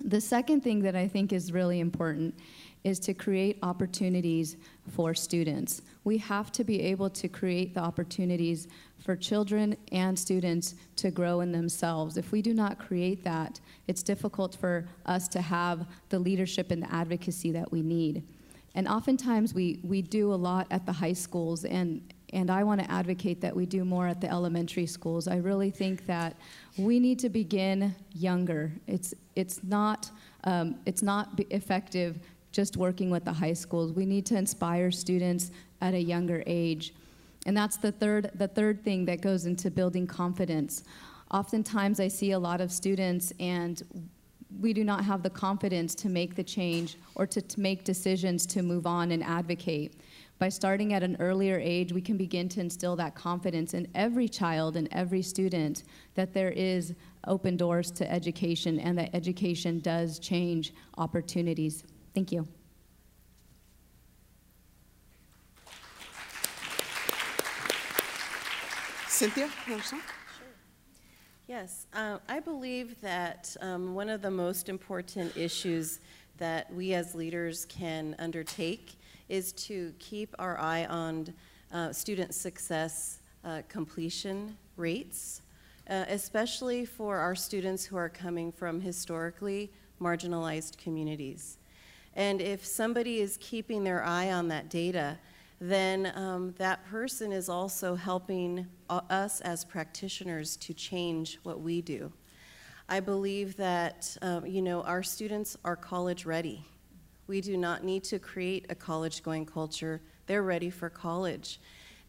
The 0.04 0.20
second 0.20 0.62
thing 0.62 0.80
that 0.82 0.96
I 0.96 1.06
think 1.06 1.32
is 1.32 1.52
really 1.52 1.80
important 1.80 2.34
is 2.82 2.98
to 3.00 3.14
create 3.14 3.58
opportunities 3.62 4.56
for 4.90 5.14
students. 5.14 5.82
We 6.02 6.18
have 6.18 6.50
to 6.52 6.64
be 6.64 6.80
able 6.82 7.10
to 7.10 7.28
create 7.28 7.74
the 7.74 7.80
opportunities 7.80 8.66
for 8.98 9.14
children 9.14 9.76
and 9.92 10.18
students 10.18 10.74
to 10.96 11.10
grow 11.12 11.40
in 11.40 11.52
themselves. 11.52 12.16
If 12.16 12.32
we 12.32 12.42
do 12.42 12.54
not 12.54 12.78
create 12.78 13.22
that, 13.22 13.60
it's 13.86 14.02
difficult 14.02 14.56
for 14.56 14.88
us 15.06 15.28
to 15.28 15.40
have 15.40 15.86
the 16.08 16.18
leadership 16.18 16.72
and 16.72 16.82
the 16.82 16.92
advocacy 16.92 17.52
that 17.52 17.70
we 17.70 17.82
need. 17.82 18.24
And 18.74 18.88
oftentimes 18.88 19.54
we, 19.54 19.80
we 19.82 20.02
do 20.02 20.32
a 20.32 20.34
lot 20.34 20.66
at 20.70 20.86
the 20.86 20.92
high 20.92 21.12
schools, 21.12 21.64
and, 21.64 22.00
and 22.32 22.50
I 22.50 22.64
want 22.64 22.80
to 22.80 22.90
advocate 22.90 23.40
that 23.42 23.54
we 23.54 23.66
do 23.66 23.84
more 23.84 24.06
at 24.06 24.20
the 24.20 24.30
elementary 24.30 24.86
schools. 24.86 25.28
I 25.28 25.36
really 25.36 25.70
think 25.70 26.06
that 26.06 26.36
we 26.78 26.98
need 26.98 27.18
to 27.18 27.28
begin 27.28 27.94
younger. 28.14 28.72
It's, 28.86 29.12
it's 29.36 29.62
not, 29.62 30.10
um, 30.44 30.76
it's 30.86 31.02
not 31.02 31.38
effective 31.50 32.18
just 32.50 32.76
working 32.76 33.10
with 33.10 33.24
the 33.24 33.32
high 33.32 33.52
schools. 33.52 33.92
We 33.92 34.06
need 34.06 34.26
to 34.26 34.36
inspire 34.36 34.90
students 34.90 35.50
at 35.80 35.94
a 35.94 36.00
younger 36.00 36.42
age. 36.46 36.94
And 37.46 37.56
that's 37.56 37.76
the 37.76 37.92
third, 37.92 38.30
the 38.34 38.48
third 38.48 38.84
thing 38.84 39.04
that 39.06 39.20
goes 39.20 39.46
into 39.46 39.70
building 39.70 40.06
confidence. 40.06 40.84
Oftentimes, 41.30 41.98
I 41.98 42.08
see 42.08 42.32
a 42.32 42.38
lot 42.38 42.60
of 42.60 42.70
students, 42.70 43.32
and 43.40 43.82
we 44.60 44.72
do 44.72 44.84
not 44.84 45.04
have 45.04 45.22
the 45.22 45.30
confidence 45.30 45.94
to 45.96 46.08
make 46.08 46.34
the 46.34 46.44
change 46.44 46.96
or 47.14 47.26
to, 47.26 47.40
to 47.40 47.60
make 47.60 47.84
decisions 47.84 48.46
to 48.46 48.62
move 48.62 48.86
on 48.86 49.12
and 49.12 49.22
advocate. 49.22 49.94
By 50.38 50.48
starting 50.48 50.92
at 50.92 51.02
an 51.02 51.16
earlier 51.20 51.58
age, 51.62 51.92
we 51.92 52.00
can 52.00 52.16
begin 52.16 52.48
to 52.50 52.60
instill 52.60 52.96
that 52.96 53.14
confidence 53.14 53.74
in 53.74 53.86
every 53.94 54.28
child 54.28 54.76
and 54.76 54.88
every 54.90 55.22
student 55.22 55.84
that 56.14 56.34
there 56.34 56.50
is 56.50 56.94
open 57.28 57.56
doors 57.56 57.90
to 57.92 58.10
education 58.10 58.80
and 58.80 58.98
that 58.98 59.14
education 59.14 59.78
does 59.80 60.18
change 60.18 60.74
opportunities. 60.98 61.84
Thank 62.14 62.32
you. 62.32 62.48
Cynthia, 69.08 69.48
Yes, 71.52 71.86
uh, 71.92 72.16
I 72.30 72.40
believe 72.40 72.98
that 73.02 73.54
um, 73.60 73.94
one 73.94 74.08
of 74.08 74.22
the 74.22 74.30
most 74.30 74.70
important 74.70 75.36
issues 75.36 76.00
that 76.38 76.72
we 76.72 76.94
as 76.94 77.14
leaders 77.14 77.66
can 77.66 78.16
undertake 78.18 78.94
is 79.28 79.52
to 79.68 79.92
keep 79.98 80.34
our 80.38 80.58
eye 80.58 80.86
on 80.86 81.34
uh, 81.70 81.92
student 81.92 82.32
success 82.32 83.18
uh, 83.44 83.60
completion 83.68 84.56
rates, 84.78 85.42
uh, 85.90 86.06
especially 86.08 86.86
for 86.86 87.18
our 87.18 87.34
students 87.34 87.84
who 87.84 87.96
are 87.98 88.08
coming 88.08 88.50
from 88.50 88.80
historically 88.80 89.70
marginalized 90.00 90.78
communities. 90.78 91.58
And 92.16 92.40
if 92.40 92.64
somebody 92.64 93.20
is 93.20 93.36
keeping 93.42 93.84
their 93.84 94.02
eye 94.02 94.32
on 94.32 94.48
that 94.48 94.70
data, 94.70 95.18
then 95.62 96.10
um, 96.16 96.52
that 96.58 96.84
person 96.86 97.30
is 97.30 97.48
also 97.48 97.94
helping 97.94 98.66
us 98.90 99.40
as 99.42 99.64
practitioners 99.64 100.56
to 100.56 100.74
change 100.74 101.38
what 101.44 101.60
we 101.60 101.80
do. 101.80 102.12
I 102.88 102.98
believe 102.98 103.56
that 103.58 104.16
um, 104.22 104.44
you 104.44 104.60
know 104.60 104.82
our 104.82 105.04
students 105.04 105.56
are 105.64 105.76
college 105.76 106.26
ready. 106.26 106.64
We 107.28 107.40
do 107.40 107.56
not 107.56 107.84
need 107.84 108.02
to 108.04 108.18
create 108.18 108.66
a 108.70 108.74
college 108.74 109.22
going 109.22 109.46
culture. 109.46 110.00
They're 110.26 110.42
ready 110.42 110.68
for 110.68 110.90
college. 110.90 111.60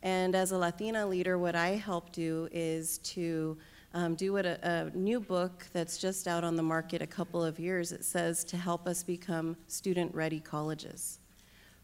And 0.02 0.34
as 0.34 0.52
a 0.52 0.58
Latina 0.58 1.06
leader, 1.06 1.38
what 1.38 1.56
I 1.56 1.76
help 1.76 2.12
do 2.12 2.50
is 2.52 2.98
to 3.00 3.56
um, 3.94 4.16
do 4.16 4.34
what 4.34 4.48
a, 4.48 4.58
a, 4.68 4.98
new 4.98 5.20
book 5.20 5.68
that's 5.74 6.00
just 6.00 6.28
out 6.28 6.44
on 6.44 6.56
the 6.56 6.64
market 6.64 7.04
a 7.04 7.08
couple 7.08 7.46
of 7.46 7.60
years. 7.60 7.92
It 7.92 8.04
says 8.04 8.44
to 8.46 8.58
help 8.58 8.88
us 8.88 9.04
become 9.04 9.56
student-ready 9.68 10.40
colleges, 10.40 11.20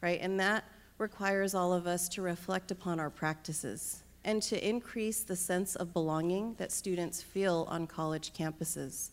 right? 0.01 0.19
And 0.19 0.39
that 0.39 0.65
requires 0.99 1.55
all 1.55 1.73
of 1.73 1.87
us 1.87 2.07
to 2.09 2.21
reflect 2.21 2.71
upon 2.71 2.99
our 2.99 3.09
practices 3.09 4.03
and 4.25 4.41
to 4.43 4.67
increase 4.67 5.21
the 5.23 5.35
sense 5.35 5.75
of 5.75 5.93
belonging 5.93 6.53
that 6.55 6.71
students 6.71 7.21
feel 7.21 7.65
on 7.69 7.87
college 7.87 8.33
campuses. 8.33 9.09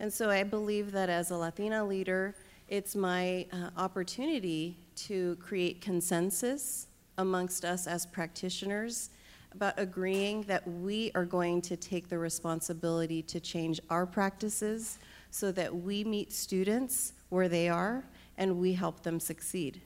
And 0.00 0.12
so 0.12 0.30
I 0.30 0.44
believe 0.44 0.92
that 0.92 1.10
as 1.10 1.30
a 1.32 1.36
Latina 1.36 1.84
leader, 1.84 2.36
it's 2.68 2.94
my 2.94 3.46
uh, 3.52 3.70
opportunity 3.76 4.78
to 4.94 5.36
create 5.36 5.80
consensus 5.80 6.86
amongst 7.18 7.64
us 7.64 7.88
as 7.88 8.06
practitioners 8.06 9.10
about 9.52 9.74
agreeing 9.76 10.42
that 10.42 10.66
we 10.68 11.10
are 11.16 11.24
going 11.24 11.60
to 11.62 11.76
take 11.76 12.08
the 12.08 12.18
responsibility 12.18 13.22
to 13.22 13.40
change 13.40 13.80
our 13.90 14.06
practices 14.06 14.98
so 15.30 15.50
that 15.50 15.74
we 15.74 16.04
meet 16.04 16.32
students 16.32 17.14
where 17.30 17.48
they 17.48 17.68
are 17.68 18.04
and 18.36 18.56
we 18.56 18.72
help 18.72 19.02
them 19.02 19.18
succeed. 19.18 19.80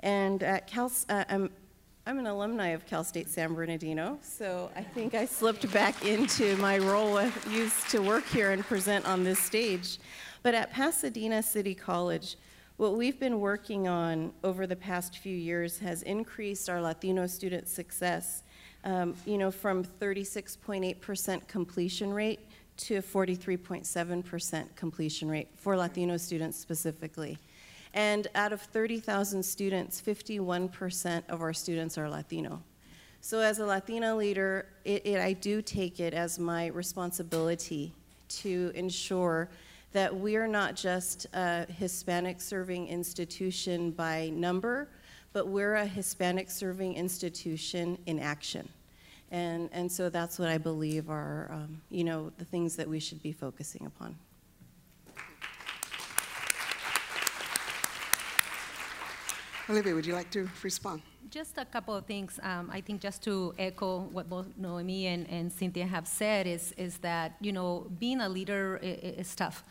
And 0.00 0.42
at 0.42 0.66
Cal, 0.66 0.90
uh, 1.08 1.24
I'm, 1.28 1.50
I'm 2.06 2.18
an 2.18 2.26
alumni 2.26 2.68
of 2.68 2.86
Cal 2.86 3.04
State 3.04 3.28
San 3.28 3.54
Bernardino, 3.54 4.18
so 4.22 4.70
I 4.76 4.82
think 4.82 5.14
I 5.14 5.26
slipped 5.26 5.70
back 5.72 6.04
into 6.04 6.56
my 6.56 6.78
role. 6.78 7.18
I 7.18 7.32
used 7.50 7.88
to 7.90 8.00
work 8.00 8.26
here 8.26 8.52
and 8.52 8.64
present 8.64 9.06
on 9.06 9.24
this 9.24 9.38
stage. 9.38 9.98
But 10.42 10.54
at 10.54 10.72
Pasadena 10.72 11.42
City 11.42 11.74
College, 11.74 12.36
what 12.76 12.96
we've 12.96 13.18
been 13.18 13.40
working 13.40 13.88
on 13.88 14.32
over 14.44 14.66
the 14.66 14.76
past 14.76 15.18
few 15.18 15.36
years 15.36 15.78
has 15.80 16.02
increased 16.04 16.70
our 16.70 16.80
Latino 16.80 17.26
student 17.26 17.68
success 17.68 18.44
um, 18.84 19.14
you 19.26 19.38
know, 19.38 19.50
from 19.50 19.84
36.8% 19.84 21.46
completion 21.48 22.12
rate 22.12 22.40
to 22.76 23.02
43.7% 23.02 24.76
completion 24.76 25.28
rate 25.28 25.48
for 25.56 25.76
Latino 25.76 26.16
students 26.16 26.58
specifically. 26.58 27.38
And 27.94 28.26
out 28.34 28.52
of 28.52 28.60
30,000 28.60 29.42
students, 29.42 30.00
51% 30.00 31.22
of 31.28 31.40
our 31.40 31.52
students 31.52 31.96
are 31.98 32.08
Latino. 32.08 32.62
So, 33.20 33.40
as 33.40 33.58
a 33.58 33.66
Latina 33.66 34.14
leader, 34.14 34.66
it, 34.84 35.04
it, 35.04 35.20
I 35.20 35.32
do 35.32 35.60
take 35.60 35.98
it 35.98 36.14
as 36.14 36.38
my 36.38 36.66
responsibility 36.68 37.92
to 38.28 38.70
ensure 38.74 39.48
that 39.92 40.14
we 40.14 40.36
are 40.36 40.46
not 40.46 40.76
just 40.76 41.26
a 41.32 41.66
Hispanic 41.66 42.40
serving 42.40 42.88
institution 42.88 43.90
by 43.90 44.28
number, 44.30 44.88
but 45.32 45.48
we're 45.48 45.74
a 45.74 45.86
Hispanic 45.86 46.50
serving 46.50 46.94
institution 46.94 47.98
in 48.06 48.18
action. 48.18 48.68
And, 49.30 49.68
and 49.72 49.90
so 49.90 50.08
that's 50.08 50.38
what 50.38 50.48
I 50.48 50.58
believe 50.58 51.10
are, 51.10 51.50
um, 51.52 51.82
you 51.90 52.04
know, 52.04 52.30
the 52.38 52.44
things 52.44 52.76
that 52.76 52.88
we 52.88 53.00
should 53.00 53.22
be 53.22 53.32
focusing 53.32 53.84
upon. 53.86 54.16
Olivia, 59.70 59.94
would 59.94 60.06
you 60.06 60.14
like 60.14 60.30
to 60.30 60.48
respond? 60.62 61.02
Just 61.28 61.58
a 61.58 61.64
couple 61.64 61.94
of 61.94 62.06
things. 62.06 62.40
Um, 62.42 62.70
I 62.72 62.80
think 62.80 63.02
just 63.02 63.22
to 63.24 63.54
echo 63.58 64.08
what 64.12 64.30
both 64.30 64.46
Noemi 64.56 65.08
and, 65.08 65.28
and 65.28 65.52
Cynthia 65.52 65.86
have 65.86 66.06
said 66.08 66.46
is, 66.46 66.72
is 66.78 66.96
that, 66.98 67.36
you 67.42 67.52
know, 67.52 67.86
being 67.98 68.22
a 68.22 68.28
leader 68.30 68.78
is, 68.82 69.28
is 69.28 69.36
tough. 69.36 69.62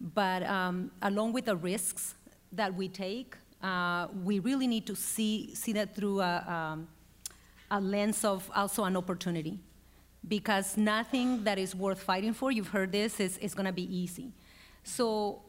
But 0.00 0.42
um, 0.44 0.90
along 1.02 1.34
with 1.34 1.44
the 1.44 1.56
risks 1.56 2.14
that 2.52 2.74
we 2.74 2.88
take, 2.88 3.36
uh, 3.62 4.08
we 4.24 4.38
really 4.38 4.66
need 4.66 4.86
to 4.86 4.96
see, 4.96 5.54
see 5.54 5.74
that 5.74 5.94
through 5.94 6.22
a, 6.22 6.38
um, 6.48 6.88
a 7.70 7.78
lens 7.78 8.24
of 8.24 8.50
also 8.54 8.84
an 8.84 8.96
opportunity. 8.96 9.60
Because 10.26 10.78
nothing 10.78 11.44
that 11.44 11.58
is 11.58 11.74
worth 11.74 12.02
fighting 12.02 12.32
for, 12.32 12.50
you've 12.52 12.68
heard 12.68 12.90
this, 12.90 13.20
is, 13.20 13.36
is 13.36 13.54
going 13.54 13.66
to 13.66 13.72
be 13.72 13.94
easy. 13.94 14.32
So, 14.82 15.42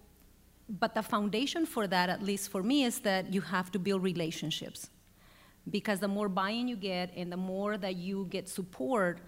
but 0.80 0.96
the 0.96 1.04
foundation 1.04 1.66
for 1.66 1.86
that, 1.88 2.10
at 2.10 2.24
least 2.24 2.50
for 2.50 2.64
me, 2.64 2.84
is 2.84 3.00
that 3.00 3.32
you 3.34 3.42
have 3.42 3.72
to 3.72 3.80
build 3.80 4.02
relationships. 4.02 4.90
Because 5.70 6.00
the 6.00 6.08
more 6.08 6.28
buy 6.28 6.50
in 6.50 6.68
you 6.68 6.76
get 6.76 7.14
and 7.16 7.32
the 7.32 7.38
more 7.38 7.78
that 7.78 7.96
you 7.96 8.28
get 8.30 8.50
support 8.50 9.20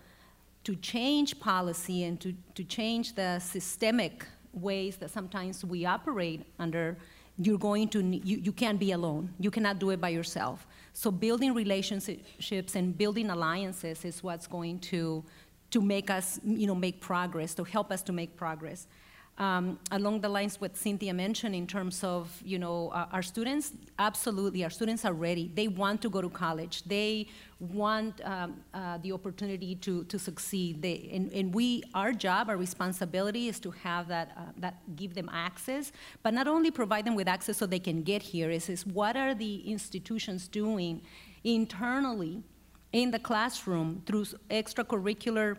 to 0.63 0.75
change 0.75 1.39
policy 1.39 2.03
and 2.03 2.19
to, 2.19 2.33
to 2.55 2.63
change 2.63 3.13
the 3.13 3.39
systemic 3.39 4.25
ways 4.53 4.97
that 4.97 5.11
sometimes 5.11 5.63
we 5.63 5.85
operate 5.85 6.41
under 6.59 6.97
you're 7.37 7.57
going 7.57 7.89
to 7.89 8.01
you, 8.01 8.37
you 8.37 8.51
can't 8.53 8.79
be 8.79 8.93
alone. 8.93 9.29
You 9.39 9.51
cannot 9.51 9.77
do 9.77 9.89
it 9.89 9.99
by 9.99 10.09
yourself. 10.09 10.65
So 10.93 11.11
building 11.11 11.53
relationships 11.53 12.75
and 12.75 12.97
building 12.97 13.29
alliances 13.29 14.05
is 14.05 14.23
what's 14.23 14.47
going 14.47 14.79
to 14.91 15.23
to 15.71 15.81
make 15.81 16.09
us 16.09 16.39
you 16.45 16.67
know 16.67 16.75
make 16.75 17.01
progress 17.01 17.53
to 17.55 17.63
help 17.63 17.91
us 17.91 18.01
to 18.03 18.13
make 18.13 18.37
progress 18.37 18.87
um, 19.37 19.77
along 19.91 20.21
the 20.21 20.29
lines 20.29 20.61
what 20.61 20.77
Cynthia 20.77 21.13
mentioned 21.13 21.53
in 21.55 21.67
terms 21.67 22.03
of, 22.03 22.41
you 22.45 22.57
know, 22.57 22.89
uh, 22.89 23.07
our 23.11 23.21
students, 23.21 23.73
absolutely, 23.99 24.63
our 24.63 24.69
students 24.69 25.03
are 25.03 25.13
ready. 25.13 25.51
They 25.53 25.67
want 25.67 26.01
to 26.03 26.09
go 26.09 26.21
to 26.21 26.29
college. 26.29 26.83
They 26.83 27.27
want 27.59 28.21
um, 28.23 28.61
uh, 28.73 28.97
the 28.99 29.11
opportunity 29.11 29.75
to, 29.75 30.05
to 30.05 30.17
succeed. 30.17 30.81
They, 30.81 31.09
and, 31.11 31.33
and 31.33 31.53
we, 31.53 31.83
our 31.93 32.13
job, 32.13 32.49
our 32.49 32.55
responsibility 32.55 33.49
is 33.49 33.59
to 33.61 33.71
have 33.71 34.07
that, 34.07 34.31
uh, 34.37 34.41
that 34.57 34.95
give 34.95 35.13
them 35.13 35.29
access, 35.33 35.91
but 36.23 36.33
not 36.33 36.47
only 36.47 36.71
provide 36.71 37.05
them 37.05 37.15
with 37.15 37.27
access 37.27 37.57
so 37.57 37.65
they 37.65 37.79
can 37.79 38.03
get 38.03 38.21
here, 38.21 38.49
is, 38.49 38.69
is 38.69 38.85
what 38.85 39.17
are 39.17 39.33
the 39.33 39.69
institutions 39.69 40.47
doing 40.47 41.01
internally 41.43 42.41
in 42.93 43.11
the 43.11 43.19
classroom 43.19 44.01
through 44.05 44.23
extracurricular 44.49 45.57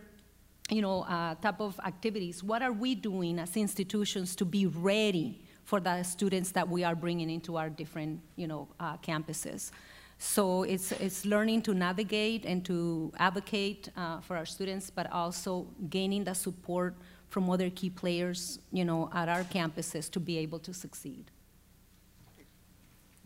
you 0.70 0.82
know, 0.82 1.02
uh, 1.02 1.34
type 1.36 1.60
of 1.60 1.78
activities, 1.84 2.42
what 2.42 2.62
are 2.62 2.72
we 2.72 2.94
doing 2.94 3.38
as 3.38 3.56
institutions 3.56 4.34
to 4.36 4.44
be 4.44 4.66
ready 4.66 5.42
for 5.64 5.80
the 5.80 6.02
students 6.02 6.50
that 6.52 6.68
we 6.68 6.84
are 6.84 6.94
bringing 6.94 7.30
into 7.30 7.56
our 7.56 7.70
different, 7.70 8.20
you 8.36 8.46
know, 8.46 8.68
uh, 8.80 8.96
campuses? 8.98 9.70
So 10.18 10.62
it's, 10.62 10.92
it's 10.92 11.24
learning 11.24 11.62
to 11.62 11.74
navigate 11.74 12.44
and 12.46 12.64
to 12.64 13.12
advocate 13.18 13.90
uh, 13.96 14.20
for 14.20 14.36
our 14.36 14.46
students, 14.46 14.90
but 14.90 15.10
also 15.12 15.66
gaining 15.90 16.24
the 16.24 16.34
support 16.34 16.96
from 17.28 17.50
other 17.50 17.70
key 17.70 17.90
players, 17.90 18.58
you 18.72 18.84
know, 18.84 19.10
at 19.12 19.28
our 19.28 19.44
campuses 19.44 20.10
to 20.10 20.20
be 20.20 20.38
able 20.38 20.58
to 20.60 20.72
succeed. 20.72 21.30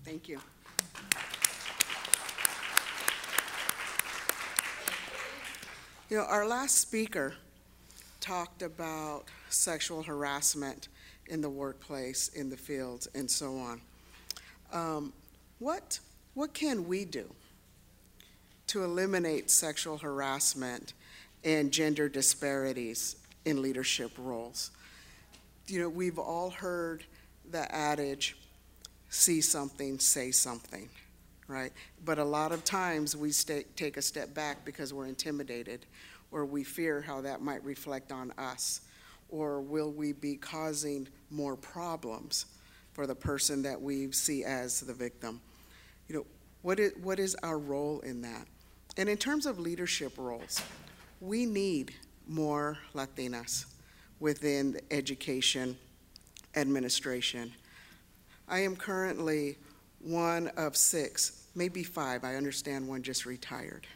Thank 0.04 0.28
you. 0.28 0.40
You 6.10 6.16
know, 6.16 6.24
our 6.24 6.44
last 6.44 6.78
speaker 6.78 7.34
talked 8.18 8.62
about 8.62 9.26
sexual 9.48 10.02
harassment 10.02 10.88
in 11.28 11.40
the 11.40 11.48
workplace, 11.48 12.26
in 12.34 12.50
the 12.50 12.56
fields, 12.56 13.06
and 13.14 13.30
so 13.30 13.56
on. 13.58 13.80
Um, 14.72 15.12
what, 15.60 16.00
what 16.34 16.52
can 16.52 16.88
we 16.88 17.04
do 17.04 17.30
to 18.66 18.82
eliminate 18.82 19.52
sexual 19.52 19.98
harassment 19.98 20.94
and 21.44 21.70
gender 21.70 22.08
disparities 22.08 23.14
in 23.44 23.62
leadership 23.62 24.10
roles? 24.18 24.72
You 25.68 25.78
know, 25.78 25.88
we've 25.88 26.18
all 26.18 26.50
heard 26.50 27.04
the 27.48 27.72
adage, 27.72 28.36
see 29.10 29.40
something, 29.40 30.00
say 30.00 30.32
something 30.32 30.88
right? 31.50 31.72
But 32.04 32.18
a 32.18 32.24
lot 32.24 32.52
of 32.52 32.64
times 32.64 33.16
we 33.16 33.32
stay, 33.32 33.64
take 33.76 33.96
a 33.96 34.02
step 34.02 34.32
back 34.32 34.64
because 34.64 34.94
we're 34.94 35.06
intimidated 35.06 35.84
or 36.30 36.44
we 36.44 36.62
fear 36.62 37.00
how 37.00 37.20
that 37.22 37.42
might 37.42 37.62
reflect 37.64 38.12
on 38.12 38.32
us. 38.38 38.82
Or 39.28 39.60
will 39.60 39.92
we 39.92 40.12
be 40.12 40.36
causing 40.36 41.08
more 41.30 41.56
problems 41.56 42.46
for 42.92 43.06
the 43.06 43.14
person 43.14 43.62
that 43.62 43.80
we 43.80 44.10
see 44.12 44.44
as 44.44 44.80
the 44.80 44.94
victim? 44.94 45.40
You 46.08 46.16
know, 46.16 46.26
what 46.62 46.78
is, 46.78 46.92
what 47.02 47.18
is 47.18 47.34
our 47.42 47.58
role 47.58 48.00
in 48.00 48.22
that? 48.22 48.46
And 48.96 49.08
in 49.08 49.16
terms 49.16 49.46
of 49.46 49.58
leadership 49.58 50.18
roles, 50.18 50.62
we 51.20 51.46
need 51.46 51.94
more 52.26 52.78
Latinas 52.94 53.66
within 54.18 54.80
education 54.90 55.76
administration. 56.54 57.52
I 58.48 58.60
am 58.60 58.76
currently 58.76 59.56
one 60.00 60.48
of 60.56 60.76
six 60.76 61.39
maybe 61.54 61.82
five. 61.82 62.24
I 62.24 62.36
understand 62.36 62.88
one 62.88 63.02
just 63.02 63.26
retired. 63.26 63.86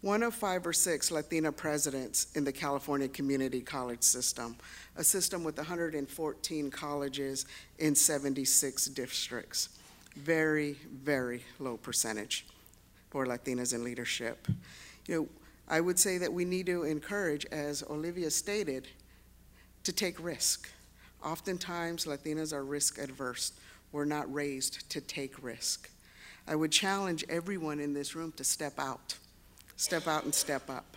One 0.00 0.22
of 0.22 0.34
five 0.34 0.66
or 0.66 0.72
six 0.74 1.10
Latina 1.10 1.50
presidents 1.50 2.26
in 2.34 2.44
the 2.44 2.52
California 2.52 3.08
Community 3.08 3.62
College 3.62 4.02
system, 4.02 4.56
a 4.96 5.02
system 5.02 5.42
with 5.42 5.56
114 5.56 6.70
colleges 6.70 7.46
in 7.78 7.94
76 7.94 8.86
districts. 8.88 9.70
Very, 10.14 10.76
very 10.92 11.42
low 11.58 11.78
percentage 11.78 12.46
for 13.08 13.26
Latinas 13.26 13.72
in 13.72 13.82
leadership. 13.82 14.46
You 15.06 15.14
know, 15.14 15.28
I 15.68 15.80
would 15.80 15.98
say 15.98 16.18
that 16.18 16.32
we 16.32 16.44
need 16.44 16.66
to 16.66 16.82
encourage, 16.82 17.46
as 17.46 17.82
Olivia 17.88 18.30
stated, 18.30 18.88
to 19.84 19.92
take 19.92 20.22
risk. 20.22 20.68
Oftentimes, 21.24 22.04
Latinas 22.04 22.52
are 22.52 22.64
risk 22.64 22.98
adverse. 22.98 23.52
We're 23.90 24.04
not 24.04 24.32
raised 24.32 24.90
to 24.90 25.00
take 25.00 25.42
risk. 25.42 25.88
I 26.46 26.54
would 26.54 26.70
challenge 26.70 27.24
everyone 27.28 27.80
in 27.80 27.94
this 27.94 28.14
room 28.14 28.32
to 28.32 28.44
step 28.44 28.74
out, 28.78 29.16
step 29.76 30.06
out 30.06 30.24
and 30.24 30.34
step 30.34 30.68
up, 30.68 30.96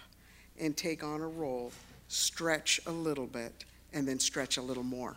and 0.60 0.76
take 0.76 1.04
on 1.04 1.22
a 1.22 1.28
role, 1.28 1.72
stretch 2.10 2.82
a 2.86 2.92
little 2.92 3.28
bit, 3.28 3.64
and 3.94 4.08
then 4.08 4.20
stretch 4.20 4.58
a 4.58 4.62
little 4.62 4.84
more 4.84 5.16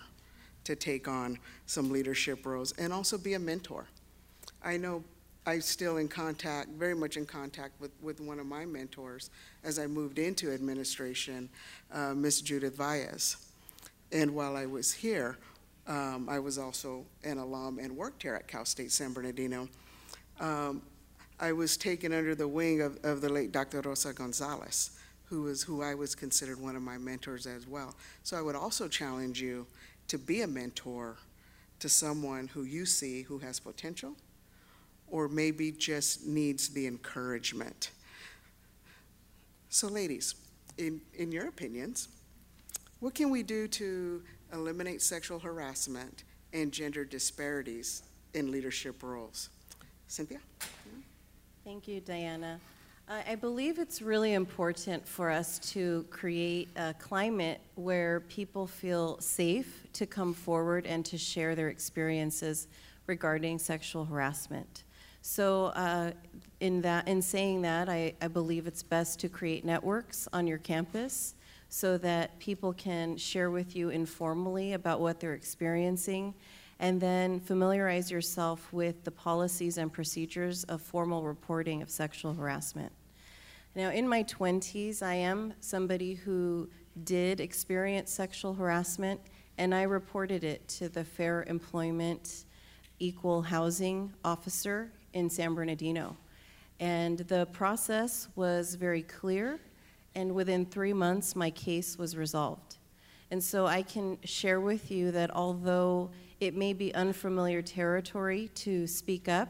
to 0.65 0.77
take 0.77 1.09
on 1.09 1.39
some 1.67 1.91
leadership 1.91 2.47
roles 2.47 2.73
and 2.73 2.93
also 2.93 3.19
be 3.19 3.35
a 3.35 3.39
mentor. 3.39 3.87
I 4.63 4.77
know 4.77 5.03
I'm 5.47 5.63
still 5.63 5.97
in 5.97 6.07
contact, 6.07 6.69
very 6.71 6.95
much 6.95 7.17
in 7.17 7.27
contact 7.27 7.81
with, 7.81 7.91
with 8.03 8.21
one 8.21 8.39
of 8.39 8.47
my 8.47 8.65
mentors 8.67 9.31
as 9.65 9.79
I 9.79 9.87
moved 9.87 10.19
into 10.19 10.53
administration, 10.53 11.49
uh, 11.93 12.15
Miss 12.15 12.41
Judith 12.41 12.77
Valles. 12.77 13.37
And 14.13 14.35
while 14.35 14.57
I 14.57 14.67
was 14.67 14.93
here, 14.93 15.39
um, 15.87 16.29
I 16.29 16.39
was 16.39 16.59
also 16.59 17.05
an 17.25 17.39
alum 17.39 17.79
and 17.81 17.97
worked 17.97 18.23
here 18.23 18.35
at 18.35 18.47
Cal 18.47 18.65
State 18.65 18.93
San 18.93 19.13
Bernardino 19.13 19.69
um, 20.41 20.83
I 21.39 21.53
was 21.53 21.77
taken 21.77 22.13
under 22.13 22.35
the 22.35 22.49
wing 22.49 22.81
of, 22.81 22.99
of 23.05 23.21
the 23.21 23.29
late 23.29 23.53
Dr. 23.53 23.81
Rosa 23.81 24.13
Gonzalez, 24.13 24.99
who 25.25 25.43
was 25.43 25.63
who 25.63 25.83
I 25.83 25.95
was 25.95 26.15
considered 26.15 26.61
one 26.61 26.77
of 26.77 26.83
my 26.83 26.99
mentors 26.99 27.47
as 27.47 27.67
well. 27.67 27.95
So 28.25 28.37
I 28.37 28.43
would 28.43 28.57
also 28.57 28.89
challenge 28.89 29.41
you 29.41 29.67
to 30.09 30.19
be 30.19 30.43
a 30.43 30.47
mentor 30.47 31.17
to 31.79 31.89
someone 31.89 32.49
who 32.49 32.65
you 32.65 32.85
see 32.85 33.23
who 33.23 33.39
has 33.39 33.61
potential 33.61 34.17
or 35.11 35.29
maybe 35.29 35.73
just 35.73 36.27
needs 36.27 36.69
the 36.69 36.87
encouragement. 36.87 37.91
So, 39.69 39.89
ladies, 39.89 40.35
in, 40.79 41.01
in 41.15 41.33
your 41.33 41.49
opinions, 41.49 42.09
what 43.01 43.15
can 43.15 43.31
we 43.31 43.43
do 43.43 43.67
to 43.69 44.23
eliminate 44.53 45.03
sexual 45.03 45.39
harassment 45.39 46.25
and 46.53 46.73
gender 46.73 47.05
disparities 47.05 48.03
in 48.35 48.51
leadership 48.51 49.03
roles? 49.03 49.49
Cynthia? 50.11 50.41
Thank 51.65 51.87
you, 51.87 52.01
Diana. 52.01 52.59
I 53.09 53.37
believe 53.37 53.79
it's 53.79 54.03
really 54.03 54.35
important 54.35 55.07
for 55.07 55.31
us 55.31 55.59
to 55.71 56.05
create 56.11 56.69
a 56.77 56.95
climate 56.99 57.61
where 57.77 58.21
people 58.21 58.67
feel 58.67 59.21
safe 59.21 59.85
to 59.93 60.07
come 60.07 60.35
forward 60.35 60.85
and 60.85 61.05
to 61.07 61.17
share 61.17 61.55
their 61.55 61.69
experiences 61.69 62.67
regarding 63.07 63.61
sexual 63.61 64.05
harassment. 64.05 64.83
So, 65.23 65.67
uh, 65.67 66.11
in 66.59 66.83
that, 66.83 67.07
in 67.07 67.23
saying 67.23 67.63
that, 67.63 67.89
I, 67.89 68.15
I 68.21 68.29
believe 68.29 68.67
it's 68.67 68.83
best 68.83 69.21
to 69.21 69.29
create 69.29 69.65
networks 69.65 70.27
on 70.33 70.47
your 70.47 70.59
campus 70.59 71.35
so 71.69 71.99
that 71.99 72.37
people 72.41 72.73
can 72.73 73.17
share 73.17 73.51
with 73.51 73.77
you 73.77 73.91
informally 73.91 74.73
about 74.73 75.01
what 75.01 75.21
they're 75.21 75.35
experiencing 75.35 76.35
and 76.81 76.99
then 76.99 77.39
familiarize 77.39 78.11
yourself 78.11 78.73
with 78.73 79.05
the 79.05 79.11
policies 79.11 79.77
and 79.77 79.93
procedures 79.93 80.65
of 80.65 80.81
formal 80.81 81.23
reporting 81.23 81.83
of 81.83 81.91
sexual 81.91 82.33
harassment. 82.33 82.91
Now, 83.77 83.91
in 83.91 84.09
my 84.09 84.25
20s, 84.25 85.03
I 85.03 85.15
am 85.15 85.53
somebody 85.61 86.15
who 86.15 86.71
did 87.05 87.39
experience 87.39 88.11
sexual 88.11 88.55
harassment, 88.55 89.21
and 89.59 89.75
I 89.75 89.83
reported 89.83 90.43
it 90.43 90.67
to 90.69 90.89
the 90.89 91.05
Fair 91.05 91.45
Employment 91.47 92.47
Equal 92.99 93.43
Housing 93.43 94.13
Officer 94.25 94.91
in 95.13 95.29
San 95.29 95.55
Bernardino. 95.55 96.17
And 96.81 97.19
the 97.19 97.47
process 97.53 98.29
was 98.37 98.75
very 98.75 99.03
clear, 99.03 99.61
and 100.15 100.35
within 100.35 100.65
three 100.65 100.95
months, 100.95 101.37
my 101.37 101.51
case 101.51 101.99
was 101.99 102.17
resolved. 102.17 102.79
And 103.31 103.45
so 103.45 103.67
I 103.67 103.83
can 103.83 104.17
share 104.25 104.61
with 104.61 104.91
you 104.91 105.11
that 105.13 105.31
although 105.31 106.11
it 106.41 106.57
may 106.57 106.73
be 106.73 106.95
unfamiliar 106.95 107.61
territory 107.61 108.51
to 108.55 108.87
speak 108.87 109.29
up 109.29 109.49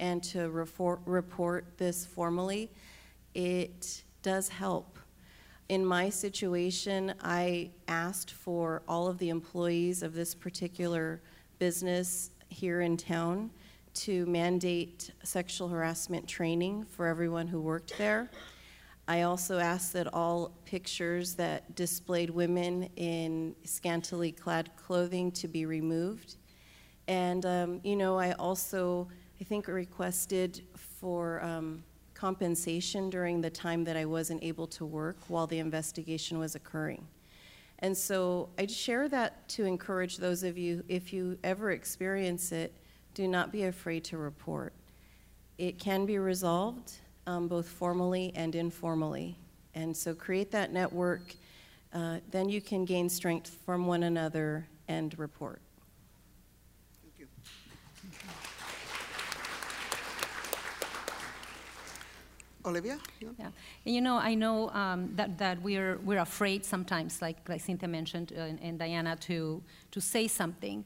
and 0.00 0.22
to 0.24 0.50
report, 0.50 1.00
report 1.06 1.64
this 1.78 2.04
formally, 2.04 2.68
it 3.34 4.02
does 4.22 4.48
help. 4.48 4.98
In 5.68 5.86
my 5.86 6.10
situation, 6.10 7.14
I 7.22 7.70
asked 7.86 8.32
for 8.32 8.82
all 8.88 9.06
of 9.06 9.18
the 9.18 9.28
employees 9.28 10.02
of 10.02 10.12
this 10.12 10.34
particular 10.34 11.22
business 11.60 12.30
here 12.48 12.80
in 12.80 12.96
town 12.96 13.50
to 13.94 14.26
mandate 14.26 15.12
sexual 15.22 15.68
harassment 15.68 16.26
training 16.26 16.84
for 16.84 17.06
everyone 17.06 17.46
who 17.46 17.60
worked 17.60 17.96
there. 17.98 18.28
I 19.08 19.22
also 19.22 19.58
asked 19.58 19.92
that 19.94 20.12
all 20.14 20.52
pictures 20.64 21.34
that 21.34 21.74
displayed 21.74 22.30
women 22.30 22.88
in 22.96 23.54
scantily 23.64 24.30
clad 24.30 24.70
clothing 24.76 25.32
to 25.32 25.48
be 25.48 25.66
removed. 25.66 26.36
And, 27.08 27.44
um, 27.44 27.80
you 27.82 27.96
know, 27.96 28.16
I 28.18 28.32
also, 28.32 29.08
I 29.40 29.44
think, 29.44 29.66
requested 29.66 30.62
for 30.76 31.42
um, 31.42 31.82
compensation 32.14 33.10
during 33.10 33.40
the 33.40 33.50
time 33.50 33.82
that 33.84 33.96
I 33.96 34.04
wasn't 34.04 34.42
able 34.44 34.68
to 34.68 34.84
work 34.84 35.16
while 35.26 35.48
the 35.48 35.58
investigation 35.58 36.38
was 36.38 36.54
occurring. 36.54 37.04
And 37.80 37.96
so 37.96 38.50
I 38.56 38.66
share 38.66 39.08
that 39.08 39.48
to 39.48 39.64
encourage 39.64 40.18
those 40.18 40.44
of 40.44 40.56
you, 40.56 40.84
if 40.86 41.12
you 41.12 41.36
ever 41.42 41.72
experience 41.72 42.52
it, 42.52 42.72
do 43.14 43.26
not 43.26 43.50
be 43.50 43.64
afraid 43.64 44.04
to 44.04 44.18
report. 44.18 44.72
It 45.58 45.80
can 45.80 46.06
be 46.06 46.18
resolved 46.18 46.92
um, 47.26 47.48
both 47.48 47.68
formally 47.68 48.32
and 48.34 48.54
informally. 48.54 49.36
And 49.74 49.96
so 49.96 50.14
create 50.14 50.50
that 50.52 50.72
network, 50.72 51.34
uh, 51.92 52.18
then 52.30 52.48
you 52.48 52.60
can 52.60 52.84
gain 52.84 53.08
strength 53.08 53.56
from 53.64 53.86
one 53.86 54.02
another 54.02 54.66
and 54.88 55.16
report. 55.18 55.60
Thank 57.02 57.18
you. 57.18 57.26
Olivia? 62.64 62.98
you- 63.20 63.34
Yeah, 63.38 63.50
and 63.84 63.94
you 63.94 64.00
know, 64.00 64.16
I 64.16 64.34
know 64.34 64.68
um, 64.70 65.10
that, 65.16 65.38
that 65.38 65.60
we're, 65.62 65.98
we're 65.98 66.20
afraid 66.20 66.64
sometimes, 66.64 67.20
like, 67.20 67.48
like 67.48 67.60
Cynthia 67.60 67.88
mentioned 67.88 68.32
uh, 68.36 68.40
and, 68.42 68.60
and 68.60 68.78
Diana, 68.78 69.16
to, 69.16 69.62
to 69.90 70.00
say 70.00 70.28
something. 70.28 70.84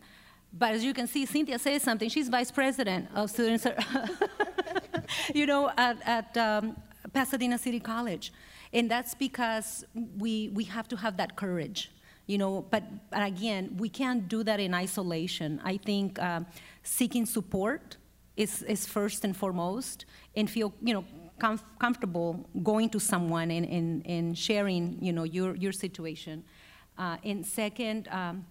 But 0.53 0.73
as 0.73 0.85
you 0.85 0.95
can 0.95 1.07
see, 1.07 1.27
Cynthia 1.27 1.59
says 1.59 1.83
something. 1.83 2.09
She's 2.09 2.29
vice 2.29 2.51
president 2.51 3.09
of 3.15 3.31
students, 3.31 3.67
you 5.35 5.47
know, 5.47 5.71
at, 5.77 5.97
at 6.07 6.37
um, 6.37 6.77
Pasadena 7.13 7.59
City 7.59 7.81
College. 7.81 8.33
And 8.73 8.91
that's 8.91 9.15
because 9.15 9.85
we, 10.19 10.51
we 10.53 10.65
have 10.65 10.89
to 10.89 10.97
have 10.97 11.17
that 11.17 11.37
courage, 11.37 11.93
you 12.27 12.37
know. 12.39 12.67
But, 12.71 12.83
but 13.11 13.23
again, 13.23 13.77
we 13.79 13.89
can't 13.89 14.29
do 14.29 14.43
that 14.45 14.61
in 14.61 14.75
isolation. 14.75 15.61
I 15.65 15.77
think 15.77 16.21
um, 16.21 16.47
seeking 16.83 17.27
support 17.27 17.97
is, 18.37 18.63
is 18.65 18.87
first 18.87 19.25
and 19.25 19.37
foremost, 19.37 20.05
and 20.35 20.51
feel, 20.51 20.75
you 20.83 20.93
know, 20.93 21.05
comf- 21.41 21.65
comfortable 21.79 22.45
going 22.63 22.91
to 22.91 23.01
someone 23.01 23.51
and, 23.51 23.67
and, 23.67 24.07
and 24.07 24.37
sharing, 24.37 24.99
you 25.01 25.13
know, 25.13 25.25
your, 25.25 25.55
your 25.57 25.73
situation. 25.73 26.45
Uh, 26.99 27.17
and 27.25 27.47
second, 27.47 28.09
um, 28.09 28.45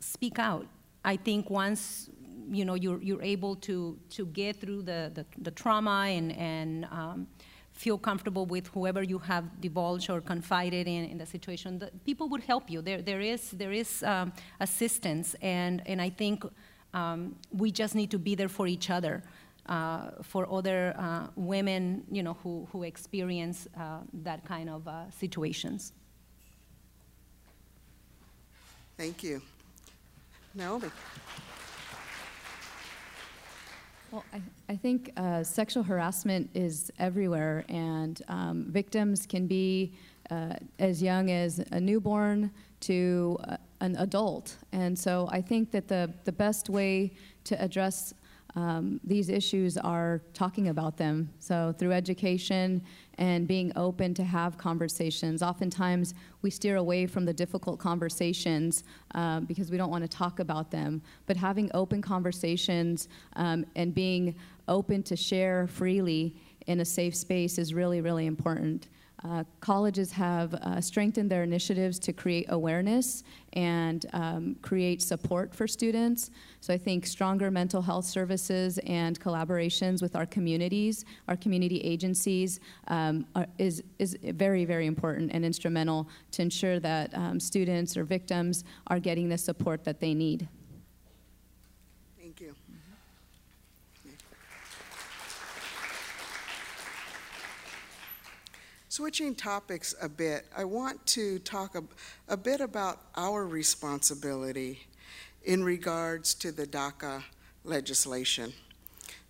speak 0.00 0.38
out. 0.38 0.66
I 1.04 1.16
think 1.16 1.48
once 1.48 2.10
you 2.50 2.64
know 2.64 2.74
you're, 2.74 3.02
you're 3.02 3.22
able 3.22 3.56
to, 3.56 3.98
to 4.10 4.26
get 4.26 4.60
through 4.60 4.82
the, 4.82 5.10
the, 5.14 5.24
the 5.38 5.50
trauma 5.50 6.06
and, 6.08 6.32
and 6.32 6.84
um, 6.86 7.26
feel 7.72 7.96
comfortable 7.96 8.44
with 8.44 8.66
whoever 8.68 9.02
you 9.02 9.18
have 9.18 9.60
divulged 9.60 10.10
or 10.10 10.20
confided 10.20 10.88
in, 10.88 11.04
in 11.04 11.16
the 11.16 11.26
situation, 11.26 11.78
the, 11.78 11.90
people 12.04 12.28
would 12.28 12.42
help 12.42 12.68
you. 12.68 12.82
There, 12.82 13.00
there 13.00 13.20
is, 13.20 13.50
there 13.52 13.72
is 13.72 14.02
um, 14.02 14.32
assistance, 14.58 15.36
and, 15.40 15.82
and 15.86 16.02
I 16.02 16.10
think 16.10 16.44
um, 16.92 17.36
we 17.52 17.70
just 17.70 17.94
need 17.94 18.10
to 18.10 18.18
be 18.18 18.34
there 18.34 18.48
for 18.48 18.66
each 18.66 18.90
other. 18.90 19.22
Uh, 19.66 20.12
for 20.22 20.50
other 20.50 20.94
uh, 20.98 21.26
women, 21.36 22.02
you 22.10 22.22
know, 22.22 22.38
who, 22.42 22.66
who 22.72 22.84
experience 22.84 23.68
uh, 23.78 23.98
that 24.14 24.42
kind 24.46 24.70
of 24.70 24.88
uh, 24.88 25.10
situations. 25.10 25.92
Thank 28.96 29.22
you. 29.22 29.42
Naomi? 30.54 30.88
Well, 34.10 34.24
I, 34.32 34.40
I 34.70 34.76
think 34.76 35.12
uh, 35.18 35.44
sexual 35.44 35.82
harassment 35.82 36.48
is 36.54 36.90
everywhere, 36.98 37.66
and 37.68 38.22
um, 38.28 38.64
victims 38.70 39.26
can 39.26 39.46
be 39.46 39.92
uh, 40.30 40.54
as 40.78 41.02
young 41.02 41.30
as 41.30 41.58
a 41.72 41.80
newborn 41.80 42.50
to 42.80 43.38
uh, 43.44 43.56
an 43.80 43.96
adult. 43.96 44.56
And 44.72 44.98
so 44.98 45.28
I 45.30 45.42
think 45.42 45.70
that 45.72 45.88
the, 45.88 46.10
the 46.24 46.32
best 46.32 46.70
way 46.70 47.12
to 47.44 47.62
address 47.62 48.14
um, 48.58 48.98
these 49.04 49.28
issues 49.28 49.78
are 49.78 50.20
talking 50.34 50.66
about 50.66 50.96
them. 50.96 51.30
So 51.38 51.72
through 51.78 51.92
education 51.92 52.82
and 53.14 53.46
being 53.46 53.72
open 53.76 54.14
to 54.14 54.24
have 54.24 54.58
conversations. 54.58 55.44
Oftentimes 55.44 56.14
we 56.42 56.50
steer 56.50 56.74
away 56.74 57.06
from 57.06 57.24
the 57.24 57.32
difficult 57.32 57.78
conversations 57.78 58.82
um, 59.14 59.44
because 59.44 59.70
we 59.70 59.76
don't 59.76 59.90
want 59.90 60.02
to 60.02 60.08
talk 60.08 60.40
about 60.40 60.72
them. 60.72 61.00
But 61.26 61.36
having 61.36 61.70
open 61.72 62.02
conversations 62.02 63.08
um, 63.36 63.64
and 63.76 63.94
being 63.94 64.34
open 64.66 65.04
to 65.04 65.14
share 65.14 65.68
freely 65.68 66.34
in 66.66 66.80
a 66.80 66.84
safe 66.84 67.14
space 67.14 67.58
is 67.58 67.72
really, 67.72 68.00
really 68.00 68.26
important. 68.26 68.88
Uh, 69.24 69.42
colleges 69.60 70.12
have 70.12 70.54
uh, 70.54 70.80
strengthened 70.80 71.28
their 71.28 71.42
initiatives 71.42 71.98
to 71.98 72.12
create 72.12 72.46
awareness 72.50 73.24
and 73.54 74.06
um, 74.12 74.54
create 74.62 75.02
support 75.02 75.52
for 75.52 75.66
students. 75.66 76.30
So 76.60 76.72
I 76.72 76.78
think 76.78 77.04
stronger 77.04 77.50
mental 77.50 77.82
health 77.82 78.04
services 78.04 78.78
and 78.86 79.18
collaborations 79.18 80.02
with 80.02 80.14
our 80.14 80.26
communities, 80.26 81.04
our 81.26 81.36
community 81.36 81.80
agencies, 81.80 82.60
um, 82.86 83.26
are, 83.34 83.46
is, 83.58 83.82
is 83.98 84.16
very, 84.22 84.64
very 84.64 84.86
important 84.86 85.32
and 85.32 85.44
instrumental 85.44 86.08
to 86.32 86.42
ensure 86.42 86.78
that 86.78 87.12
um, 87.14 87.40
students 87.40 87.96
or 87.96 88.04
victims 88.04 88.62
are 88.86 89.00
getting 89.00 89.28
the 89.28 89.38
support 89.38 89.82
that 89.82 89.98
they 89.98 90.14
need. 90.14 90.48
Thank 92.20 92.40
you. 92.40 92.54
Switching 98.90 99.34
topics 99.34 99.94
a 100.00 100.08
bit, 100.08 100.46
I 100.56 100.64
want 100.64 101.04
to 101.08 101.38
talk 101.40 101.74
a, 101.74 101.84
a 102.26 102.38
bit 102.38 102.62
about 102.62 103.00
our 103.16 103.46
responsibility 103.46 104.86
in 105.44 105.62
regards 105.62 106.32
to 106.36 106.52
the 106.52 106.66
DACA 106.66 107.22
legislation. 107.64 108.50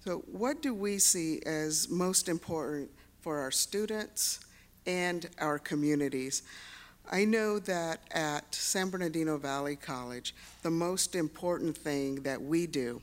So, 0.04 0.18
what 0.30 0.62
do 0.62 0.72
we 0.72 0.98
see 0.98 1.42
as 1.44 1.88
most 1.88 2.28
important 2.28 2.88
for 3.20 3.40
our 3.40 3.50
students 3.50 4.38
and 4.86 5.28
our 5.40 5.58
communities? 5.58 6.42
I 7.10 7.24
know 7.24 7.58
that 7.58 8.02
at 8.12 8.54
San 8.54 8.90
Bernardino 8.90 9.38
Valley 9.38 9.74
College, 9.74 10.36
the 10.62 10.70
most 10.70 11.16
important 11.16 11.76
thing 11.76 12.22
that 12.22 12.40
we 12.40 12.68
do 12.68 13.02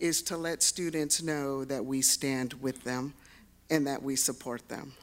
is 0.00 0.20
to 0.22 0.36
let 0.36 0.64
students 0.64 1.22
know 1.22 1.64
that 1.64 1.84
we 1.84 2.02
stand 2.02 2.54
with 2.54 2.82
them 2.82 3.14
and 3.70 3.86
that 3.86 4.02
we 4.02 4.16
support 4.16 4.68
them. 4.68 4.94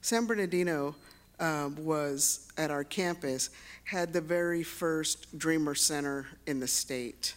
San 0.00 0.26
Bernardino 0.26 0.94
um, 1.40 1.76
was 1.84 2.50
at 2.56 2.70
our 2.70 2.84
campus, 2.84 3.50
had 3.84 4.12
the 4.12 4.20
very 4.20 4.62
first 4.62 5.38
Dreamer 5.38 5.74
Center 5.74 6.26
in 6.46 6.60
the 6.60 6.68
state. 6.68 7.34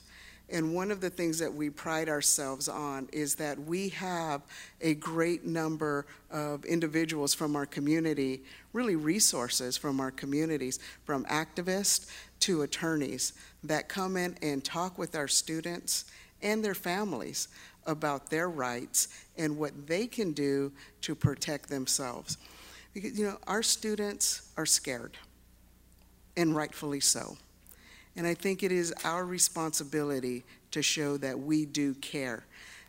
And 0.50 0.76
one 0.76 0.92
of 0.92 1.00
the 1.00 1.10
things 1.10 1.40
that 1.40 1.54
we 1.54 1.70
pride 1.70 2.10
ourselves 2.10 2.68
on 2.68 3.08
is 3.14 3.36
that 3.36 3.58
we 3.58 3.90
have 3.90 4.42
a 4.82 4.96
great 4.96 5.46
number 5.46 6.06
of 6.30 6.66
individuals 6.66 7.34
from 7.34 7.56
our 7.56 7.66
community, 7.66 8.44
really 8.74 8.98
resources 8.98 9.78
from 9.78 10.02
our 10.02 10.12
communities, 10.12 10.80
from 11.06 11.24
activists 11.26 12.12
to 12.42 12.64
attorneys, 12.64 13.34
that 13.64 13.88
come 13.88 14.18
in 14.18 14.36
and 14.42 14.64
talk 14.64 14.98
with 14.98 15.16
our 15.16 15.28
students 15.28 16.06
and 16.42 16.66
their 16.66 16.76
families 16.76 17.48
about 17.86 18.30
their 18.30 18.50
rights 18.50 19.08
and 19.38 19.58
what 19.58 19.88
they 19.88 20.08
can 20.08 20.34
do 20.34 20.72
to 21.02 21.16
protect 21.16 21.70
themselves. 21.70 22.38
Because, 22.94 23.18
you 23.18 23.26
know, 23.26 23.38
our 23.48 23.64
students 23.64 24.52
are 24.58 24.66
scared, 24.66 25.18
and 26.36 26.56
rightfully 26.56 27.00
so. 27.00 27.38
And 28.16 28.28
I 28.28 28.34
think 28.34 28.64
it 28.64 28.72
is 28.72 28.94
our 29.04 29.26
responsibility 29.26 30.44
to 30.72 30.82
show 30.82 31.18
that 31.18 31.40
we 31.40 31.66
do 31.66 31.94
care, 31.96 32.46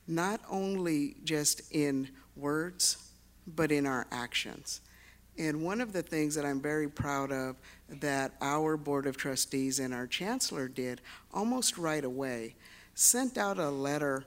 not 0.09 0.41
only 0.51 1.17
just 1.25 1.73
in 1.73 2.09
words, 2.37 3.11
but 3.47 3.71
in 3.71 3.87
our 3.87 4.07
actions. 4.11 4.81
And 5.39 5.63
one 5.63 5.81
of 5.81 5.93
the 5.93 6.03
things 6.03 6.35
that 6.35 6.45
I'm 6.45 6.61
very 6.61 6.89
proud 6.89 7.33
of 7.33 7.57
that 7.89 8.33
our 8.41 8.77
Board 8.77 9.07
of 9.07 9.17
Trustees 9.17 9.79
and 9.79 9.95
our 9.95 10.07
Chancellor 10.07 10.69
did 10.69 11.01
almost 11.33 11.79
right 11.79 12.05
away 12.05 12.55
sent 12.95 13.39
out 13.39 13.59
a 13.59 13.71
letter, 13.71 14.25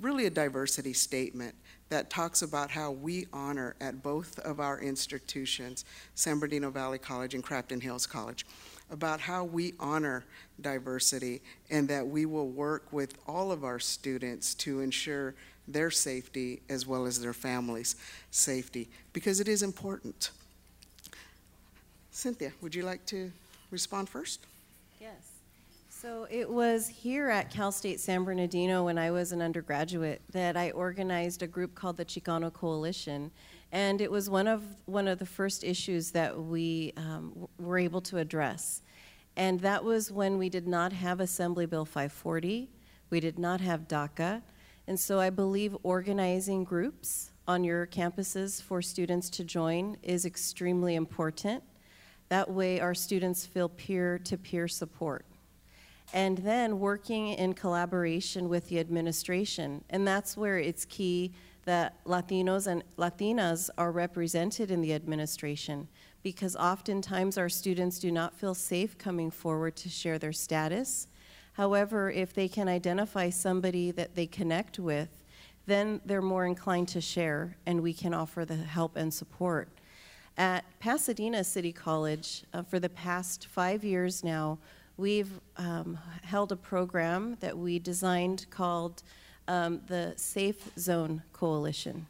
really 0.00 0.26
a 0.26 0.30
diversity 0.30 0.92
statement 0.92 1.54
that 1.88 2.08
talks 2.08 2.40
about 2.40 2.70
how 2.70 2.90
we 2.90 3.26
honor 3.32 3.76
at 3.80 4.02
both 4.02 4.38
of 4.38 4.60
our 4.60 4.80
institutions, 4.80 5.84
San 6.14 6.38
Bernardino 6.38 6.70
Valley 6.70 6.98
College 6.98 7.34
and 7.34 7.44
Crafton 7.44 7.82
Hills 7.82 8.06
College, 8.06 8.46
about 8.90 9.20
how 9.20 9.44
we 9.44 9.74
honor 9.78 10.24
diversity 10.60 11.42
and 11.70 11.86
that 11.88 12.06
we 12.06 12.24
will 12.24 12.48
work 12.48 12.90
with 12.92 13.18
all 13.26 13.52
of 13.52 13.62
our 13.62 13.78
students 13.78 14.54
to 14.54 14.80
ensure 14.80 15.34
their 15.68 15.90
safety 15.90 16.62
as 16.68 16.86
well 16.86 17.04
as 17.04 17.20
their 17.20 17.32
families' 17.34 17.96
safety 18.30 18.88
because 19.12 19.38
it 19.38 19.48
is 19.48 19.62
important. 19.62 20.30
Cynthia, 22.10 22.52
would 22.60 22.74
you 22.74 22.82
like 22.82 23.04
to 23.06 23.30
respond 23.70 24.08
first? 24.08 24.46
Yes. 25.00 25.31
So 26.02 26.26
it 26.28 26.50
was 26.50 26.88
here 26.88 27.28
at 27.28 27.48
Cal 27.48 27.70
State 27.70 28.00
San 28.00 28.24
Bernardino 28.24 28.86
when 28.86 28.98
I 28.98 29.12
was 29.12 29.30
an 29.30 29.40
undergraduate 29.40 30.20
that 30.32 30.56
I 30.56 30.72
organized 30.72 31.44
a 31.44 31.46
group 31.46 31.76
called 31.76 31.96
the 31.96 32.04
Chicano 32.04 32.52
Coalition, 32.52 33.30
and 33.70 34.00
it 34.00 34.10
was 34.10 34.28
one 34.28 34.48
of 34.48 34.64
one 34.86 35.06
of 35.06 35.20
the 35.20 35.26
first 35.26 35.62
issues 35.62 36.10
that 36.10 36.36
we 36.36 36.92
um, 36.96 37.46
were 37.56 37.78
able 37.78 38.00
to 38.00 38.18
address. 38.18 38.82
And 39.36 39.60
that 39.60 39.84
was 39.84 40.10
when 40.10 40.38
we 40.38 40.48
did 40.48 40.66
not 40.66 40.92
have 40.92 41.20
Assembly 41.20 41.66
Bill 41.66 41.84
540, 41.84 42.68
we 43.10 43.20
did 43.20 43.38
not 43.38 43.60
have 43.60 43.86
DACA. 43.86 44.42
And 44.88 44.98
so 44.98 45.20
I 45.20 45.30
believe 45.30 45.76
organizing 45.84 46.64
groups 46.64 47.30
on 47.46 47.62
your 47.62 47.86
campuses 47.86 48.60
for 48.60 48.82
students 48.82 49.30
to 49.30 49.44
join 49.44 49.96
is 50.02 50.24
extremely 50.24 50.96
important. 50.96 51.62
That 52.28 52.50
way, 52.50 52.80
our 52.80 52.92
students 52.92 53.46
feel 53.46 53.68
peer 53.68 54.18
to 54.18 54.36
peer 54.36 54.66
support. 54.66 55.26
And 56.12 56.38
then 56.38 56.78
working 56.78 57.28
in 57.28 57.54
collaboration 57.54 58.48
with 58.48 58.68
the 58.68 58.78
administration. 58.78 59.82
And 59.90 60.06
that's 60.06 60.36
where 60.36 60.58
it's 60.58 60.84
key 60.84 61.32
that 61.64 62.04
Latinos 62.04 62.66
and 62.66 62.82
Latinas 62.98 63.70
are 63.78 63.92
represented 63.92 64.70
in 64.70 64.80
the 64.80 64.92
administration 64.92 65.88
because 66.22 66.56
oftentimes 66.56 67.38
our 67.38 67.48
students 67.48 67.98
do 67.98 68.10
not 68.10 68.34
feel 68.34 68.54
safe 68.54 68.98
coming 68.98 69.30
forward 69.30 69.76
to 69.76 69.88
share 69.88 70.18
their 70.18 70.32
status. 70.32 71.08
However, 71.54 72.10
if 72.10 72.32
they 72.32 72.48
can 72.48 72.68
identify 72.68 73.30
somebody 73.30 73.90
that 73.92 74.14
they 74.14 74.26
connect 74.26 74.78
with, 74.78 75.22
then 75.66 76.00
they're 76.04 76.22
more 76.22 76.46
inclined 76.46 76.88
to 76.88 77.00
share 77.00 77.56
and 77.66 77.82
we 77.82 77.92
can 77.92 78.14
offer 78.14 78.44
the 78.44 78.56
help 78.56 78.96
and 78.96 79.12
support. 79.12 79.68
At 80.36 80.64
Pasadena 80.80 81.44
City 81.44 81.72
College, 81.72 82.44
uh, 82.54 82.62
for 82.62 82.80
the 82.80 82.88
past 82.88 83.46
five 83.46 83.84
years 83.84 84.24
now, 84.24 84.58
we've 85.02 85.40
um, 85.56 85.98
held 86.22 86.52
a 86.52 86.56
program 86.56 87.36
that 87.40 87.58
we 87.58 87.80
designed 87.80 88.46
called 88.50 89.02
um, 89.48 89.80
the 89.88 90.14
Safe 90.14 90.70
Zone 90.78 91.24
Coalition. 91.32 92.06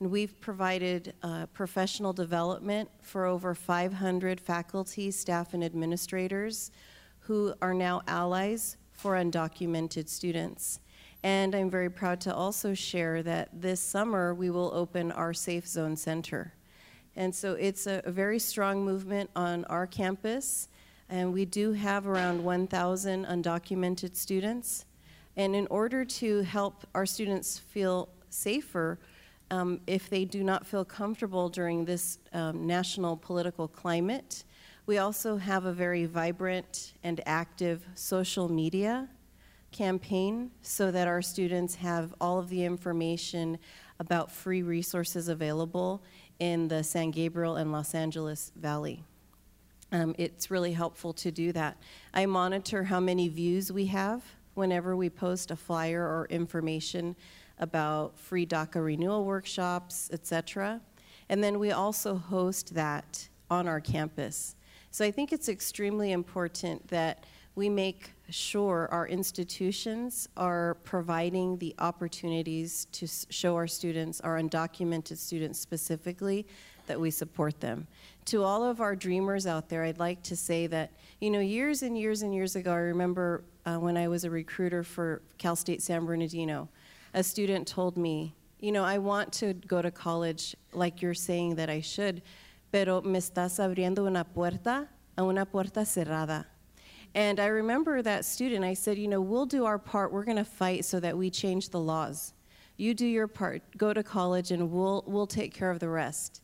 And 0.00 0.10
we've 0.10 0.40
provided 0.40 1.14
uh, 1.22 1.46
professional 1.54 2.12
development 2.12 2.90
for 3.00 3.24
over 3.24 3.54
500 3.54 4.40
faculty, 4.40 5.12
staff, 5.12 5.54
and 5.54 5.62
administrators 5.62 6.72
who 7.20 7.54
are 7.62 7.72
now 7.72 8.02
allies 8.08 8.78
for 8.90 9.12
undocumented 9.12 10.08
students. 10.08 10.80
And 11.22 11.54
I'm 11.54 11.70
very 11.70 11.88
proud 11.88 12.20
to 12.22 12.34
also 12.34 12.74
share 12.74 13.22
that 13.22 13.48
this 13.52 13.78
summer 13.78 14.34
we 14.34 14.50
will 14.50 14.72
open 14.74 15.12
our 15.12 15.32
Safe 15.34 15.68
Zone 15.68 15.94
Center. 15.94 16.52
And 17.14 17.32
so 17.32 17.52
it's 17.52 17.86
a, 17.86 18.02
a 18.04 18.10
very 18.10 18.40
strong 18.40 18.84
movement 18.84 19.30
on 19.36 19.64
our 19.66 19.86
campus, 19.86 20.68
and 21.08 21.32
we 21.32 21.44
do 21.44 21.72
have 21.72 22.06
around 22.06 22.42
1,000 22.42 23.26
undocumented 23.26 24.16
students. 24.16 24.86
And 25.36 25.54
in 25.54 25.66
order 25.68 26.04
to 26.04 26.42
help 26.42 26.86
our 26.94 27.06
students 27.06 27.58
feel 27.58 28.08
safer, 28.30 28.98
um, 29.50 29.80
if 29.86 30.08
they 30.08 30.24
do 30.24 30.42
not 30.42 30.66
feel 30.66 30.84
comfortable 30.84 31.48
during 31.48 31.84
this 31.84 32.18
um, 32.32 32.66
national 32.66 33.16
political 33.16 33.68
climate, 33.68 34.44
we 34.86 34.98
also 34.98 35.36
have 35.36 35.64
a 35.64 35.72
very 35.72 36.06
vibrant 36.06 36.94
and 37.02 37.20
active 37.26 37.86
social 37.94 38.50
media 38.50 39.08
campaign 39.72 40.50
so 40.62 40.90
that 40.90 41.08
our 41.08 41.20
students 41.20 41.74
have 41.74 42.14
all 42.20 42.38
of 42.38 42.48
the 42.48 42.64
information 42.64 43.58
about 43.98 44.30
free 44.30 44.62
resources 44.62 45.28
available 45.28 46.02
in 46.38 46.68
the 46.68 46.82
San 46.82 47.10
Gabriel 47.10 47.56
and 47.56 47.72
Los 47.72 47.94
Angeles 47.94 48.52
Valley. 48.56 49.04
Um, 49.94 50.12
it's 50.18 50.50
really 50.50 50.72
helpful 50.72 51.12
to 51.12 51.30
do 51.30 51.52
that. 51.52 51.76
I 52.12 52.26
monitor 52.26 52.82
how 52.82 52.98
many 52.98 53.28
views 53.28 53.70
we 53.70 53.86
have 53.86 54.24
whenever 54.54 54.96
we 54.96 55.08
post 55.08 55.52
a 55.52 55.56
flyer 55.56 56.02
or 56.02 56.26
information 56.30 57.14
about 57.60 58.18
free 58.18 58.44
DACA 58.44 58.84
renewal 58.84 59.24
workshops, 59.24 60.10
etc. 60.12 60.80
And 61.28 61.44
then 61.44 61.60
we 61.60 61.70
also 61.70 62.16
host 62.16 62.74
that 62.74 63.28
on 63.48 63.68
our 63.68 63.80
campus. 63.80 64.56
So 64.90 65.04
I 65.04 65.12
think 65.12 65.32
it's 65.32 65.48
extremely 65.48 66.10
important 66.10 66.88
that 66.88 67.22
we 67.54 67.68
make 67.68 68.10
sure 68.30 68.88
our 68.90 69.06
institutions 69.06 70.28
are 70.36 70.74
providing 70.82 71.56
the 71.58 71.72
opportunities 71.78 72.86
to 72.86 73.06
show 73.06 73.54
our 73.54 73.68
students, 73.68 74.20
our 74.22 74.40
undocumented 74.40 75.18
students 75.18 75.60
specifically, 75.60 76.48
that 76.86 77.00
we 77.00 77.10
support 77.10 77.60
them. 77.60 77.86
To 78.26 78.42
all 78.42 78.64
of 78.64 78.80
our 78.80 78.96
dreamers 78.96 79.46
out 79.46 79.68
there, 79.68 79.84
I'd 79.84 79.98
like 79.98 80.22
to 80.24 80.36
say 80.36 80.66
that, 80.68 80.92
you 81.20 81.30
know, 81.30 81.40
years 81.40 81.82
and 81.82 81.96
years 81.96 82.22
and 82.22 82.34
years 82.34 82.56
ago, 82.56 82.72
I 82.72 82.76
remember 82.76 83.44
uh, 83.66 83.76
when 83.76 83.96
I 83.96 84.08
was 84.08 84.24
a 84.24 84.30
recruiter 84.30 84.82
for 84.82 85.20
Cal 85.36 85.56
State 85.56 85.82
San 85.82 86.06
Bernardino, 86.06 86.68
a 87.12 87.22
student 87.22 87.68
told 87.68 87.98
me, 87.98 88.34
you 88.60 88.72
know, 88.72 88.82
I 88.82 88.96
want 88.96 89.30
to 89.34 89.52
go 89.52 89.82
to 89.82 89.90
college 89.90 90.56
like 90.72 91.02
you're 91.02 91.12
saying 91.12 91.56
that 91.56 91.68
I 91.68 91.80
should, 91.80 92.22
pero 92.72 93.02
me 93.02 93.18
estás 93.18 93.58
abriendo 93.58 94.06
una 94.06 94.24
puerta 94.24 94.88
a 95.16 95.22
una 95.22 95.44
puerta 95.44 95.80
cerrada. 95.80 96.46
And 97.14 97.38
I 97.38 97.46
remember 97.46 98.02
that 98.02 98.24
student, 98.24 98.64
I 98.64 98.74
said, 98.74 98.98
you 98.98 99.06
know, 99.06 99.20
we'll 99.20 99.46
do 99.46 99.64
our 99.64 99.78
part. 99.78 100.12
We're 100.12 100.24
going 100.24 100.36
to 100.36 100.44
fight 100.44 100.84
so 100.84 100.98
that 101.00 101.16
we 101.16 101.30
change 101.30 101.68
the 101.68 101.78
laws. 101.78 102.32
You 102.76 102.92
do 102.92 103.06
your 103.06 103.28
part, 103.28 103.62
go 103.76 103.92
to 103.92 104.02
college, 104.02 104.50
and 104.50 104.72
we'll, 104.72 105.04
we'll 105.06 105.28
take 105.28 105.54
care 105.54 105.70
of 105.70 105.78
the 105.78 105.88
rest. 105.88 106.40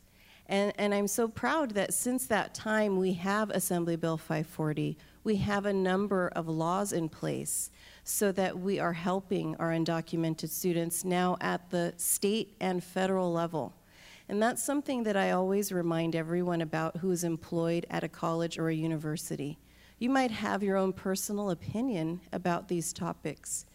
And, 0.51 0.73
and 0.77 0.93
I'm 0.93 1.07
so 1.07 1.29
proud 1.29 1.71
that 1.75 1.93
since 1.93 2.25
that 2.25 2.53
time 2.53 2.97
we 2.97 3.13
have 3.13 3.49
Assembly 3.51 3.95
Bill 3.95 4.17
540. 4.17 4.97
We 5.23 5.37
have 5.37 5.65
a 5.65 5.71
number 5.71 6.27
of 6.35 6.49
laws 6.49 6.91
in 6.91 7.07
place 7.07 7.71
so 8.03 8.33
that 8.33 8.59
we 8.59 8.77
are 8.77 8.91
helping 8.91 9.55
our 9.55 9.69
undocumented 9.69 10.49
students 10.49 11.05
now 11.05 11.37
at 11.39 11.69
the 11.69 11.93
state 11.95 12.57
and 12.59 12.83
federal 12.83 13.31
level. 13.31 13.73
And 14.27 14.43
that's 14.43 14.61
something 14.61 15.03
that 15.03 15.15
I 15.15 15.31
always 15.31 15.71
remind 15.71 16.17
everyone 16.17 16.59
about 16.59 16.97
who 16.97 17.11
is 17.11 17.23
employed 17.23 17.85
at 17.89 18.03
a 18.03 18.09
college 18.09 18.59
or 18.59 18.67
a 18.67 18.75
university. 18.75 19.57
You 19.99 20.09
might 20.09 20.31
have 20.31 20.63
your 20.63 20.75
own 20.75 20.91
personal 20.91 21.51
opinion 21.51 22.19
about 22.33 22.67
these 22.67 22.91
topics, 22.91 23.65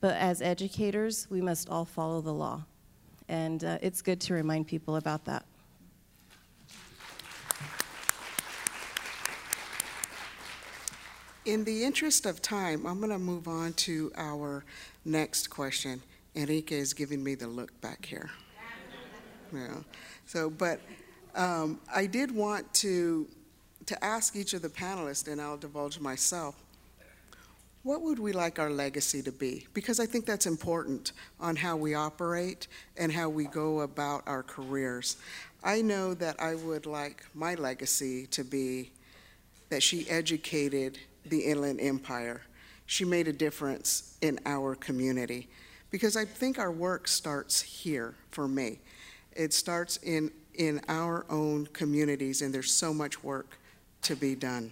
but 0.00 0.16
as 0.16 0.42
educators, 0.42 1.28
we 1.30 1.40
must 1.40 1.68
all 1.68 1.84
follow 1.84 2.20
the 2.20 2.34
law. 2.34 2.64
And 3.28 3.62
uh, 3.62 3.78
it's 3.82 4.02
good 4.02 4.20
to 4.22 4.34
remind 4.34 4.66
people 4.66 4.96
about 4.96 5.26
that. 5.26 5.46
In 11.44 11.62
the 11.64 11.84
interest 11.84 12.24
of 12.24 12.40
time, 12.40 12.86
I'm 12.86 13.00
going 13.00 13.10
to 13.10 13.18
move 13.18 13.48
on 13.48 13.74
to 13.74 14.10
our 14.16 14.64
next 15.04 15.50
question. 15.50 16.00
Enrique 16.34 16.76
is 16.76 16.94
giving 16.94 17.22
me 17.22 17.34
the 17.34 17.46
look 17.46 17.78
back 17.82 18.06
here. 18.06 18.30
Yeah. 19.52 19.76
So, 20.24 20.48
but 20.48 20.80
um, 21.34 21.80
I 21.94 22.06
did 22.06 22.30
want 22.34 22.72
to 22.74 23.28
to 23.86 24.02
ask 24.02 24.34
each 24.34 24.54
of 24.54 24.62
the 24.62 24.70
panelists, 24.70 25.30
and 25.30 25.38
I'll 25.38 25.58
divulge 25.58 26.00
myself. 26.00 26.56
What 27.82 28.00
would 28.00 28.18
we 28.18 28.32
like 28.32 28.58
our 28.58 28.70
legacy 28.70 29.20
to 29.20 29.30
be? 29.30 29.66
Because 29.74 30.00
I 30.00 30.06
think 30.06 30.24
that's 30.24 30.46
important 30.46 31.12
on 31.38 31.56
how 31.56 31.76
we 31.76 31.92
operate 31.92 32.66
and 32.96 33.12
how 33.12 33.28
we 33.28 33.44
go 33.44 33.80
about 33.80 34.22
our 34.26 34.42
careers. 34.42 35.18
I 35.62 35.82
know 35.82 36.14
that 36.14 36.40
I 36.40 36.54
would 36.54 36.86
like 36.86 37.22
my 37.34 37.54
legacy 37.56 38.26
to 38.28 38.42
be 38.42 38.92
that 39.68 39.82
she 39.82 40.08
educated 40.08 40.98
the 41.26 41.40
Inland 41.40 41.80
Empire. 41.80 42.42
She 42.86 43.04
made 43.04 43.28
a 43.28 43.32
difference 43.32 44.16
in 44.20 44.38
our 44.44 44.74
community 44.74 45.48
because 45.90 46.16
I 46.16 46.24
think 46.24 46.58
our 46.58 46.72
work 46.72 47.08
starts 47.08 47.60
here 47.60 48.14
for 48.30 48.48
me. 48.48 48.80
It 49.32 49.52
starts 49.52 49.96
in, 49.98 50.30
in 50.54 50.80
our 50.88 51.24
own 51.30 51.66
communities, 51.66 52.42
and 52.42 52.52
there's 52.52 52.72
so 52.72 52.92
much 52.92 53.22
work 53.22 53.58
to 54.02 54.16
be 54.16 54.34
done. 54.34 54.70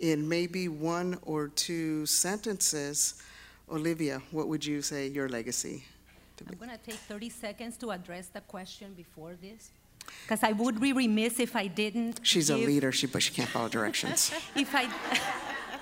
In 0.00 0.28
maybe 0.28 0.68
one 0.68 1.18
or 1.22 1.48
two 1.48 2.06
sentences, 2.06 3.22
Olivia, 3.70 4.22
what 4.30 4.48
would 4.48 4.64
you 4.64 4.82
say 4.82 5.08
your 5.08 5.28
legacy? 5.28 5.84
I'm 6.48 6.56
going 6.56 6.70
to 6.70 6.78
take 6.78 6.96
30 6.96 7.28
seconds 7.30 7.76
to 7.78 7.90
address 7.90 8.28
the 8.28 8.40
question 8.40 8.94
before 8.94 9.34
this. 9.40 9.70
Because 10.22 10.42
I 10.42 10.52
would 10.52 10.80
be 10.80 10.92
remiss 10.92 11.40
if 11.40 11.56
I 11.56 11.66
didn't. 11.66 12.20
She's 12.22 12.48
give, 12.48 12.58
a 12.58 12.66
leader, 12.66 12.92
she, 12.92 13.06
but 13.06 13.22
she 13.22 13.32
can't 13.32 13.48
follow 13.48 13.68
directions. 13.68 14.32
if 14.56 14.74
I. 14.74 14.88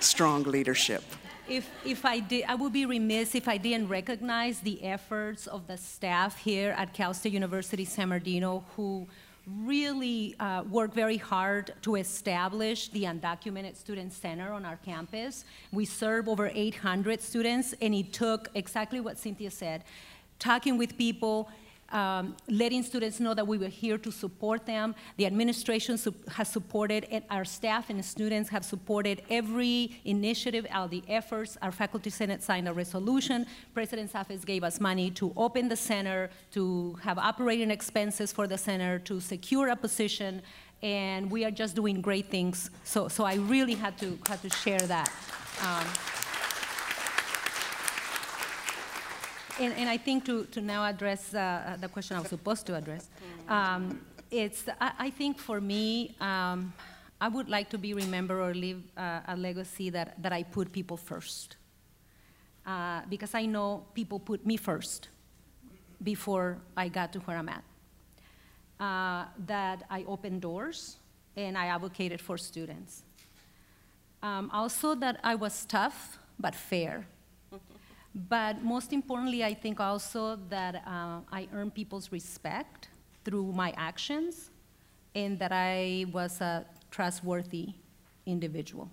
Strong 0.00 0.44
leadership. 0.44 1.02
If, 1.48 1.70
if 1.84 2.04
I 2.04 2.18
did, 2.18 2.44
I 2.48 2.56
would 2.56 2.72
be 2.72 2.86
remiss 2.86 3.34
if 3.34 3.46
I 3.46 3.56
didn't 3.56 3.88
recognize 3.88 4.60
the 4.60 4.82
efforts 4.82 5.46
of 5.46 5.66
the 5.66 5.76
staff 5.76 6.38
here 6.38 6.74
at 6.76 6.92
Cal 6.92 7.14
State 7.14 7.32
University 7.32 7.84
San 7.84 8.08
Bernardino 8.08 8.64
who 8.74 9.06
really 9.46 10.34
uh, 10.40 10.64
worked 10.68 10.94
very 10.94 11.16
hard 11.16 11.72
to 11.82 11.94
establish 11.94 12.88
the 12.88 13.04
Undocumented 13.04 13.76
Student 13.76 14.12
Center 14.12 14.52
on 14.52 14.64
our 14.64 14.76
campus. 14.76 15.44
We 15.72 15.84
serve 15.84 16.28
over 16.28 16.50
800 16.52 17.20
students, 17.22 17.72
and 17.80 17.94
it 17.94 18.12
took 18.12 18.48
exactly 18.54 19.00
what 19.00 19.18
Cynthia 19.18 19.52
said, 19.52 19.84
talking 20.40 20.76
with 20.76 20.98
people, 20.98 21.48
um, 21.90 22.36
letting 22.48 22.82
students 22.82 23.20
know 23.20 23.34
that 23.34 23.46
we 23.46 23.58
were 23.58 23.68
here 23.68 23.98
to 23.98 24.10
support 24.10 24.66
them. 24.66 24.94
The 25.16 25.26
administration 25.26 25.98
su 25.98 26.14
has 26.28 26.48
supported, 26.48 27.06
and 27.10 27.24
our 27.30 27.44
staff 27.44 27.90
and 27.90 28.04
students 28.04 28.50
have 28.50 28.64
supported 28.64 29.22
every 29.30 30.00
initiative, 30.04 30.66
all 30.72 30.88
the 30.88 31.02
efforts. 31.08 31.56
Our 31.62 31.72
faculty 31.72 32.10
senate 32.10 32.42
signed 32.42 32.68
a 32.68 32.72
resolution. 32.72 33.46
President's 33.74 34.14
office 34.14 34.44
gave 34.44 34.64
us 34.64 34.80
money 34.80 35.10
to 35.12 35.32
open 35.36 35.68
the 35.68 35.76
center, 35.76 36.30
to 36.52 36.98
have 37.02 37.18
operating 37.18 37.70
expenses 37.70 38.32
for 38.32 38.46
the 38.46 38.58
center, 38.58 38.98
to 39.00 39.20
secure 39.20 39.68
a 39.68 39.76
position, 39.76 40.42
and 40.82 41.30
we 41.30 41.44
are 41.44 41.50
just 41.50 41.74
doing 41.74 42.00
great 42.00 42.26
things. 42.30 42.70
So, 42.84 43.08
so 43.08 43.24
I 43.24 43.34
really 43.34 43.74
had 43.74 43.96
to, 43.98 44.18
had 44.26 44.42
to 44.42 44.50
share 44.50 44.80
that. 44.80 45.10
Um, 45.62 45.86
and, 49.60 49.72
and 49.74 49.88
I 49.88 49.96
think 49.96 50.24
to, 50.26 50.44
to 50.46 50.60
now 50.60 50.84
address 50.84 51.34
uh, 51.34 51.76
the 51.80 51.88
question 51.88 52.16
I 52.16 52.20
was 52.20 52.28
supposed 52.28 52.66
to 52.66 52.74
address, 52.74 53.08
um, 53.48 54.00
it's, 54.30 54.64
I, 54.80 54.92
I, 54.98 55.10
think 55.10 55.38
for 55.38 55.60
me, 55.60 56.14
um, 56.20 56.72
I 57.20 57.28
would 57.28 57.48
like 57.48 57.70
to 57.70 57.78
be 57.78 57.94
remembered 57.94 58.40
or 58.40 58.54
leave 58.54 58.82
uh, 58.96 59.20
a 59.28 59.36
legacy 59.36 59.90
that, 59.90 60.22
that 60.22 60.32
I 60.32 60.42
put 60.42 60.72
people 60.72 60.96
first. 60.96 61.56
Uh, 62.66 63.02
because 63.08 63.34
I 63.34 63.46
know 63.46 63.84
people 63.94 64.18
put 64.18 64.44
me 64.44 64.56
first 64.56 65.08
before 66.02 66.58
I 66.76 66.88
got 66.88 67.12
to 67.12 67.20
where 67.20 67.36
I'm 67.36 67.48
at. 67.48 67.62
Uh, 68.78 69.24
that 69.46 69.84
I 69.88 70.04
opened 70.06 70.42
doors 70.42 70.96
and 71.36 71.56
I 71.56 71.66
advocated 71.66 72.20
for 72.20 72.36
students. 72.36 73.02
Um, 74.22 74.50
also, 74.52 74.94
that 74.96 75.20
I 75.22 75.34
was 75.34 75.64
tough 75.64 76.18
but 76.38 76.54
fair. 76.54 77.06
But 78.16 78.62
most 78.62 78.92
importantly, 78.94 79.44
I 79.44 79.52
think 79.52 79.78
also 79.78 80.38
that 80.48 80.76
uh, 80.86 81.20
I 81.30 81.48
earned 81.52 81.74
people's 81.74 82.10
respect 82.10 82.88
through 83.24 83.52
my 83.52 83.74
actions 83.76 84.50
and 85.14 85.38
that 85.38 85.52
I 85.52 86.06
was 86.12 86.40
a 86.40 86.64
trustworthy 86.90 87.74
individual. 88.24 88.90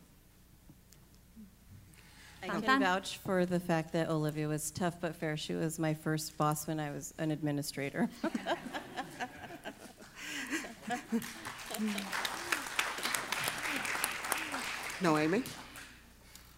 I 2.42 2.60
can 2.60 2.82
vouch 2.82 3.18
for 3.20 3.46
the 3.46 3.60
fact 3.62 3.94
that 3.94 4.10
Olivia 4.10 4.50
was 4.50 4.70
tough 4.72 5.00
but 5.00 5.16
fair. 5.16 5.38
She 5.38 5.54
was 5.54 5.80
my 5.80 5.94
first 5.94 6.38
boss 6.38 6.68
when 6.68 6.78
I 6.78 6.92
was 6.92 7.14
an 7.18 7.32
administrator. 7.32 8.10
Noemi? 15.02 15.44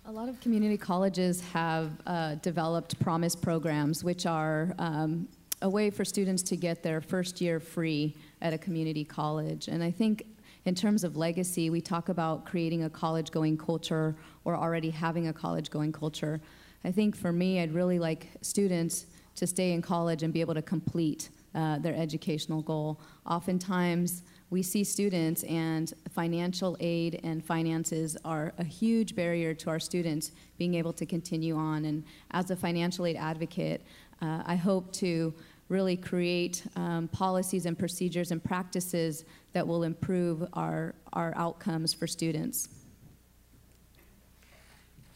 A 0.07 0.11
lot 0.11 0.29
of 0.29 0.39
community 0.39 0.77
colleges 0.77 1.41
have 1.51 1.89
uh, 2.05 2.35
developed 2.35 2.99
promise 2.99 3.35
programs, 3.35 4.03
which 4.03 4.27
are 4.27 4.75
um, 4.77 5.27
a 5.63 5.69
way 5.69 5.89
for 5.89 6.05
students 6.05 6.43
to 6.43 6.55
get 6.55 6.83
their 6.83 7.01
first 7.01 7.41
year 7.41 7.59
free 7.59 8.15
at 8.39 8.53
a 8.53 8.57
community 8.59 9.03
college. 9.03 9.67
And 9.67 9.83
I 9.83 9.89
think 9.89 10.27
in 10.65 10.75
terms 10.75 11.03
of 11.03 11.17
legacy, 11.17 11.71
we 11.71 11.81
talk 11.81 12.09
about 12.09 12.45
creating 12.45 12.83
a 12.83 12.89
college 12.89 13.31
going 13.31 13.57
culture 13.57 14.15
or 14.43 14.55
already 14.55 14.91
having 14.91 15.29
a 15.29 15.33
college 15.33 15.71
going 15.71 15.91
culture. 15.91 16.39
I 16.83 16.91
think 16.91 17.15
for 17.15 17.31
me, 17.31 17.59
I'd 17.59 17.73
really 17.73 17.97
like 17.97 18.27
students 18.41 19.07
to 19.37 19.47
stay 19.47 19.71
in 19.71 19.81
college 19.81 20.21
and 20.21 20.31
be 20.31 20.39
able 20.39 20.53
to 20.53 20.61
complete 20.61 21.29
uh, 21.55 21.79
their 21.79 21.95
educational 21.95 22.61
goal. 22.61 23.01
Oftentimes, 23.25 24.21
we 24.49 24.61
see 24.61 24.83
students, 24.83 25.43
and 25.43 25.91
financial 26.11 26.77
aid 26.79 27.19
and 27.23 27.43
finances 27.43 28.15
are 28.23 28.53
a 28.59 28.63
huge 28.63 29.15
barrier 29.15 29.53
to 29.55 29.69
our 29.69 29.79
students 29.79 30.31
being 30.57 30.75
able 30.75 30.93
to 30.93 31.05
continue 31.05 31.55
on. 31.55 31.85
And 31.85 32.03
as 32.31 32.51
a 32.51 32.55
financial 32.55 33.05
aid 33.05 33.15
advocate, 33.15 33.81
uh, 34.21 34.43
I 34.45 34.55
hope 34.55 34.91
to 34.93 35.33
really 35.67 35.97
create 35.97 36.63
um, 36.75 37.07
policies 37.07 37.65
and 37.65 37.77
procedures 37.77 38.31
and 38.31 38.43
practices 38.43 39.25
that 39.53 39.67
will 39.67 39.83
improve 39.83 40.47
our, 40.53 40.93
our 41.13 41.33
outcomes 41.35 41.91
for 41.93 42.05
students. 42.05 42.69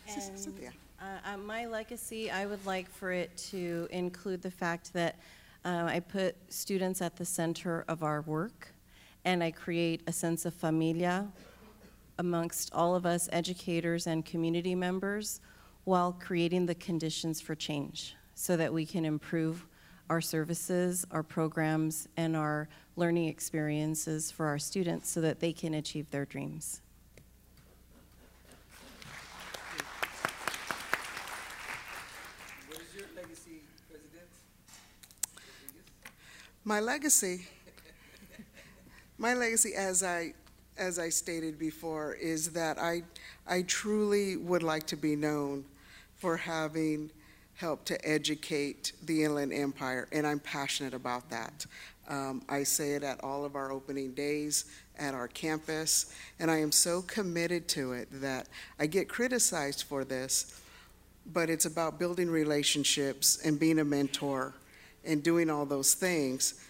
And, 0.08 0.48
uh, 1.00 1.34
uh, 1.34 1.38
my 1.38 1.68
legacy, 1.68 2.32
I 2.32 2.48
would 2.48 2.66
like 2.66 2.90
for 2.90 3.12
it 3.12 3.38
to 3.52 3.88
include 3.92 4.42
the 4.42 4.50
fact 4.50 4.92
that 4.94 5.18
uh, 5.64 5.86
I 5.86 6.00
put 6.00 6.36
students 6.52 7.00
at 7.02 7.16
the 7.16 7.26
center 7.26 7.86
of 7.88 8.02
our 8.02 8.22
work 8.22 8.74
and 9.26 9.44
I 9.44 9.52
create 9.52 10.02
a 10.08 10.12
sense 10.12 10.46
of 10.46 10.54
familia 10.54 11.28
amongst 12.18 12.74
all 12.74 12.96
of 12.96 13.06
us 13.06 13.30
educators 13.32 14.08
and 14.08 14.26
community 14.26 14.76
members 14.76 15.40
while 15.86 16.14
creating 16.14 16.66
the 16.66 16.76
conditions 16.76 17.40
for 17.42 17.56
change 17.56 18.16
so 18.36 18.56
that 18.58 18.74
we 18.74 18.86
can 18.86 19.06
improve 19.06 19.66
our 20.10 20.22
services, 20.22 21.06
our 21.12 21.24
programs, 21.24 22.08
and 22.18 22.36
our 22.36 22.68
learning 22.96 23.28
experiences 23.28 24.32
for 24.32 24.48
our 24.48 24.60
students 24.60 25.10
so 25.10 25.22
that 25.22 25.40
they 25.40 25.54
can 25.54 25.76
achieve 25.76 26.10
their 26.12 26.26
dreams. 26.26 26.82
What 32.68 32.82
is 32.82 32.96
your 32.96 33.06
legacy, 33.16 33.62
President? 33.88 34.28
My 36.66 36.80
legacy, 36.80 37.48
my 39.20 39.34
legacy, 39.34 39.76
as 39.76 40.02
I 40.02 40.34
as 40.78 40.98
I 40.98 41.10
stated 41.10 41.60
before, 41.60 42.14
is 42.14 42.52
that 42.52 42.80
I 42.80 43.04
I 43.46 43.64
truly 43.64 44.38
would 44.38 44.64
like 44.64 44.88
to 44.88 44.96
be 44.96 45.16
known 45.16 45.66
for 46.18 46.38
having 46.38 47.12
helped 47.56 47.86
to 47.88 48.08
educate 48.08 48.94
the 49.04 49.26
Inland 49.26 49.52
Empire, 49.52 50.08
and 50.14 50.26
I'm 50.26 50.40
passionate 50.40 50.94
about 50.94 51.30
that. 51.30 51.66
Um, 52.08 52.42
I 52.48 52.64
say 52.64 52.94
it 52.94 53.04
at 53.04 53.22
all 53.22 53.44
of 53.44 53.56
our 53.56 53.72
opening 53.72 54.14
days 54.14 54.66
at 54.98 55.14
our 55.14 55.28
campus, 55.28 56.14
and 56.40 56.50
I 56.50 56.58
am 56.60 56.72
so 56.72 57.02
committed 57.02 57.68
to 57.70 57.92
it 57.92 58.08
that 58.22 58.48
I 58.80 58.88
get 58.88 59.10
criticized 59.10 59.84
for 59.84 60.06
this, 60.06 60.62
but 61.34 61.50
it's 61.50 61.66
about 61.66 62.00
building 62.00 62.30
relationships 62.30 63.40
and 63.44 63.60
being 63.60 63.80
a 63.80 63.86
mentor 63.86 64.54
and 65.06 65.22
doing 65.22 65.50
all 65.50 65.66
those 65.66 65.94
things 65.94 66.66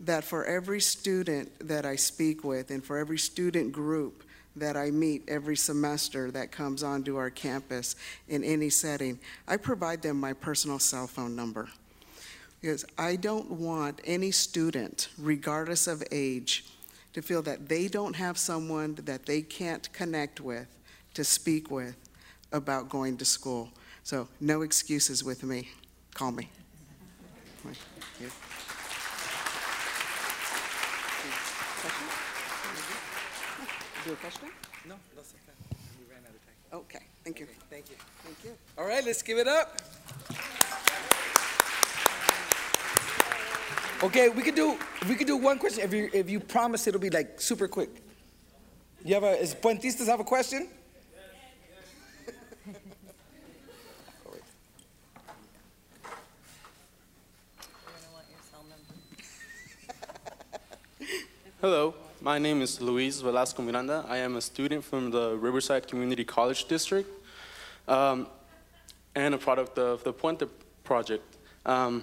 that 0.00 0.24
for 0.24 0.44
every 0.44 0.80
student 0.80 1.50
that 1.66 1.84
I 1.84 1.96
speak 1.96 2.44
with 2.44 2.70
and 2.70 2.84
for 2.84 2.98
every 2.98 3.18
student 3.18 3.72
group 3.72 4.22
that 4.56 4.76
I 4.76 4.90
meet 4.90 5.28
every 5.28 5.56
semester 5.56 6.30
that 6.30 6.52
comes 6.52 6.82
onto 6.82 7.16
our 7.16 7.30
campus 7.30 7.96
in 8.28 8.44
any 8.44 8.70
setting, 8.70 9.18
I 9.46 9.56
provide 9.56 10.02
them 10.02 10.18
my 10.18 10.32
personal 10.32 10.78
cell 10.78 11.06
phone 11.06 11.36
number. 11.36 11.68
Because 12.60 12.84
I 12.96 13.16
don't 13.16 13.50
want 13.52 14.00
any 14.04 14.32
student, 14.32 15.08
regardless 15.16 15.86
of 15.86 16.02
age, 16.10 16.64
to 17.12 17.22
feel 17.22 17.42
that 17.42 17.68
they 17.68 17.88
don't 17.88 18.16
have 18.16 18.36
someone 18.36 18.96
that 19.04 19.26
they 19.26 19.42
can't 19.42 19.92
connect 19.92 20.40
with, 20.40 20.66
to 21.14 21.24
speak 21.24 21.70
with 21.70 21.96
about 22.52 22.88
going 22.88 23.16
to 23.18 23.24
school. 23.24 23.70
So, 24.02 24.28
no 24.40 24.62
excuses 24.62 25.22
with 25.22 25.42
me. 25.44 25.68
Call 26.14 26.32
me. 26.32 26.48
Do 34.08 34.14
a 34.14 34.16
question? 34.16 34.48
No, 34.88 34.94
that's 35.14 35.34
okay. 35.34 35.52
We 36.00 36.06
ran 36.10 36.22
out 36.24 36.30
of 36.30 36.40
time. 36.40 36.80
Okay, 36.80 37.04
thank 37.24 37.40
you. 37.40 37.44
Okay, 37.44 37.54
thank 37.68 37.90
you. 37.90 37.96
Thank 38.24 38.42
you. 38.42 38.52
All 38.78 38.86
right, 38.86 39.04
let's 39.04 39.20
give 39.20 39.36
it 39.36 39.46
up. 39.46 39.78
Okay, 44.02 44.30
we 44.30 44.40
could 44.40 44.54
do 44.54 44.78
we 45.06 45.14
could 45.14 45.26
do 45.26 45.36
one 45.36 45.58
question 45.58 45.84
if 45.84 45.92
you 45.92 46.08
if 46.14 46.30
you 46.30 46.40
promise 46.40 46.86
it'll 46.86 46.98
be 46.98 47.10
like 47.10 47.38
super 47.38 47.68
quick. 47.68 47.90
You 49.04 49.12
have 49.12 49.24
a 49.24 49.38
is 49.38 49.54
Puentistas 49.54 50.06
have 50.06 50.20
a 50.20 50.24
question? 50.24 50.68
Hello, 61.60 61.92
my 62.20 62.38
name 62.38 62.62
is 62.62 62.80
Luis 62.80 63.20
Velasco 63.20 63.62
Miranda. 63.62 64.04
I 64.08 64.18
am 64.18 64.36
a 64.36 64.40
student 64.40 64.84
from 64.84 65.10
the 65.10 65.36
Riverside 65.36 65.86
Community 65.86 66.24
College 66.24 66.64
District 66.64 67.08
um, 67.86 68.26
and 69.14 69.34
a 69.34 69.38
product 69.38 69.78
of 69.78 70.02
the 70.02 70.12
Puente 70.12 70.48
project. 70.84 71.22
Um, 71.64 72.02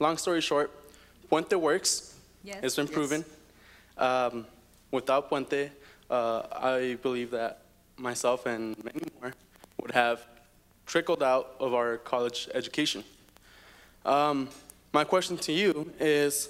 long 0.00 0.16
story 0.16 0.40
short, 0.40 0.70
Puente 1.30 1.58
works. 1.58 2.16
Yes. 2.42 2.58
It's 2.62 2.76
been 2.76 2.88
proven. 2.88 3.24
Um, 3.96 4.46
without 4.90 5.30
Puente, 5.30 5.70
uh, 6.10 6.42
I 6.52 6.98
believe 7.02 7.30
that 7.30 7.62
myself 7.96 8.46
and 8.46 8.76
many 8.84 9.02
more 9.20 9.32
would 9.80 9.92
have 9.92 10.26
trickled 10.86 11.22
out 11.22 11.54
of 11.60 11.74
our 11.74 11.98
college 11.98 12.48
education. 12.54 13.04
Um, 14.04 14.48
my 14.92 15.04
question 15.04 15.36
to 15.38 15.52
you 15.52 15.92
is, 16.00 16.48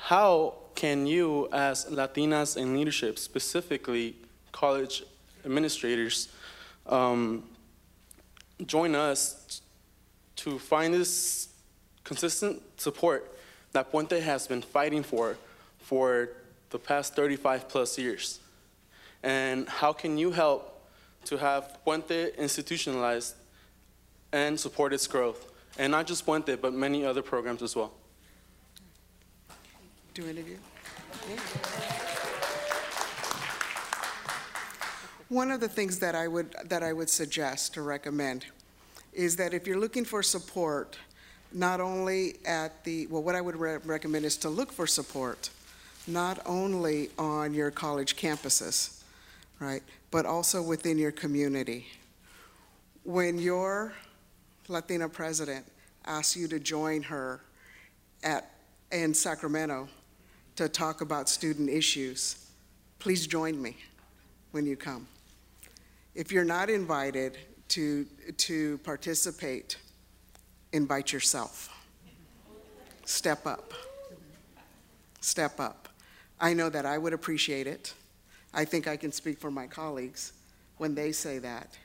how 0.00 0.54
can 0.74 1.06
you, 1.06 1.48
as 1.52 1.86
Latinas 1.86 2.56
in 2.56 2.72
leadership, 2.72 3.18
specifically 3.18 4.14
college 4.52 5.02
administrators, 5.44 6.28
um, 6.86 7.42
join 8.64 8.94
us 8.94 9.60
to 10.36 10.58
find 10.58 10.94
this 10.94 11.48
consistent 12.04 12.62
support 12.80 13.36
that 13.72 13.92
Puente 13.92 14.20
has 14.20 14.46
been 14.46 14.62
fighting 14.62 15.02
for 15.02 15.36
for 15.80 16.30
the 16.70 16.78
past 16.78 17.16
35 17.16 17.68
plus 17.68 17.98
years? 17.98 18.38
And 19.22 19.68
how 19.68 19.92
can 19.92 20.16
you 20.16 20.30
help 20.30 20.80
to 21.24 21.36
have 21.36 21.76
Puente 21.84 22.36
institutionalized 22.38 23.34
and 24.32 24.58
support 24.58 24.92
its 24.92 25.06
growth? 25.08 25.50
And 25.76 25.90
not 25.90 26.06
just 26.06 26.24
Puente, 26.24 26.56
but 26.56 26.72
many 26.72 27.04
other 27.04 27.20
programs 27.20 27.62
as 27.62 27.74
well. 27.74 27.92
Do 30.18 30.26
any 30.26 30.40
of 30.40 30.48
you? 30.48 30.58
One 35.28 35.52
of 35.52 35.60
the 35.60 35.68
things 35.68 36.00
that 36.00 36.16
I 36.16 36.26
would, 36.26 36.56
that 36.64 36.82
I 36.82 36.92
would 36.92 37.08
suggest 37.08 37.78
or 37.78 37.84
recommend 37.84 38.44
is 39.12 39.36
that 39.36 39.54
if 39.54 39.64
you're 39.64 39.78
looking 39.78 40.04
for 40.04 40.24
support, 40.24 40.98
not 41.52 41.80
only 41.80 42.38
at 42.44 42.82
the, 42.82 43.06
well, 43.06 43.22
what 43.22 43.36
I 43.36 43.40
would 43.40 43.54
re- 43.54 43.76
recommend 43.84 44.24
is 44.24 44.36
to 44.38 44.48
look 44.48 44.72
for 44.72 44.88
support, 44.88 45.50
not 46.08 46.40
only 46.46 47.10
on 47.16 47.54
your 47.54 47.70
college 47.70 48.16
campuses, 48.16 49.00
right, 49.60 49.84
but 50.10 50.26
also 50.26 50.60
within 50.60 50.98
your 50.98 51.12
community. 51.12 51.86
When 53.04 53.38
your 53.38 53.92
Latina 54.66 55.08
president 55.08 55.64
asks 56.06 56.36
you 56.36 56.48
to 56.48 56.58
join 56.58 57.04
her 57.04 57.40
at, 58.24 58.50
in 58.90 59.14
Sacramento 59.14 59.88
to 60.58 60.68
talk 60.68 61.02
about 61.02 61.28
student 61.28 61.70
issues, 61.70 62.48
please 62.98 63.28
join 63.28 63.62
me 63.62 63.76
when 64.50 64.66
you 64.66 64.74
come. 64.74 65.06
If 66.16 66.32
you're 66.32 66.42
not 66.42 66.68
invited 66.68 67.38
to, 67.68 68.04
to 68.38 68.78
participate, 68.78 69.76
invite 70.72 71.12
yourself. 71.12 71.72
Step 73.04 73.46
up. 73.46 73.72
Step 75.20 75.60
up. 75.60 75.90
I 76.40 76.54
know 76.54 76.68
that 76.70 76.84
I 76.84 76.98
would 76.98 77.12
appreciate 77.12 77.68
it. 77.68 77.94
I 78.52 78.64
think 78.64 78.88
I 78.88 78.96
can 78.96 79.12
speak 79.12 79.38
for 79.38 79.52
my 79.52 79.68
colleagues 79.68 80.32
when 80.78 80.92
they 80.92 81.12
say 81.12 81.38
that. 81.38 81.78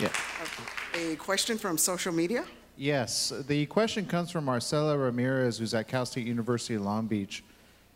Yeah. 0.00 0.08
A 0.94 1.16
question 1.16 1.58
from 1.58 1.76
social 1.76 2.14
media? 2.14 2.46
Yes, 2.76 3.32
the 3.46 3.66
question 3.66 4.06
comes 4.06 4.30
from 4.30 4.46
Marcela 4.46 4.96
Ramirez, 4.96 5.58
who's 5.58 5.74
at 5.74 5.88
Cal 5.88 6.06
State 6.06 6.26
University 6.26 6.78
Long 6.78 7.06
Beach. 7.06 7.44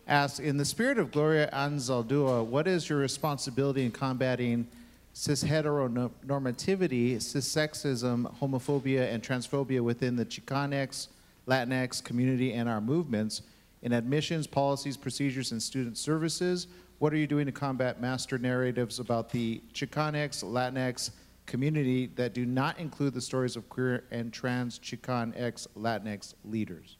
Asks, 0.06 0.38
in 0.38 0.58
the 0.58 0.64
spirit 0.64 0.98
of 0.98 1.10
Gloria 1.10 1.48
Anzaldúa, 1.52 2.44
what 2.44 2.68
is 2.68 2.88
your 2.88 2.98
responsibility 2.98 3.84
in 3.84 3.90
combating 3.90 4.68
cis 5.14 5.42
heteronormativity, 5.42 7.20
cis 7.20 7.48
sexism, 7.48 8.32
homophobia, 8.38 9.12
and 9.12 9.22
transphobia 9.22 9.80
within 9.80 10.14
the 10.14 10.26
Chicanx, 10.26 11.08
Latinx 11.48 12.04
community 12.04 12.52
and 12.52 12.68
our 12.68 12.80
movements 12.80 13.42
in 13.82 13.92
admissions, 13.94 14.46
policies, 14.46 14.96
procedures, 14.96 15.52
and 15.52 15.62
student 15.62 15.96
services? 15.96 16.66
What 16.98 17.14
are 17.14 17.16
you 17.16 17.26
doing 17.26 17.46
to 17.46 17.52
combat 17.52 18.00
master 18.00 18.36
narratives 18.36 19.00
about 19.00 19.30
the 19.30 19.62
Chicanx, 19.72 20.44
Latinx 20.44 21.10
community 21.46 22.06
that 22.16 22.34
do 22.34 22.44
not 22.44 22.78
include 22.78 23.14
the 23.14 23.20
stories 23.20 23.56
of 23.56 23.68
queer 23.68 24.04
and 24.10 24.32
trans 24.32 24.78
Chicanx, 24.78 25.66
Latinx 25.76 26.34
leaders? 26.44 26.96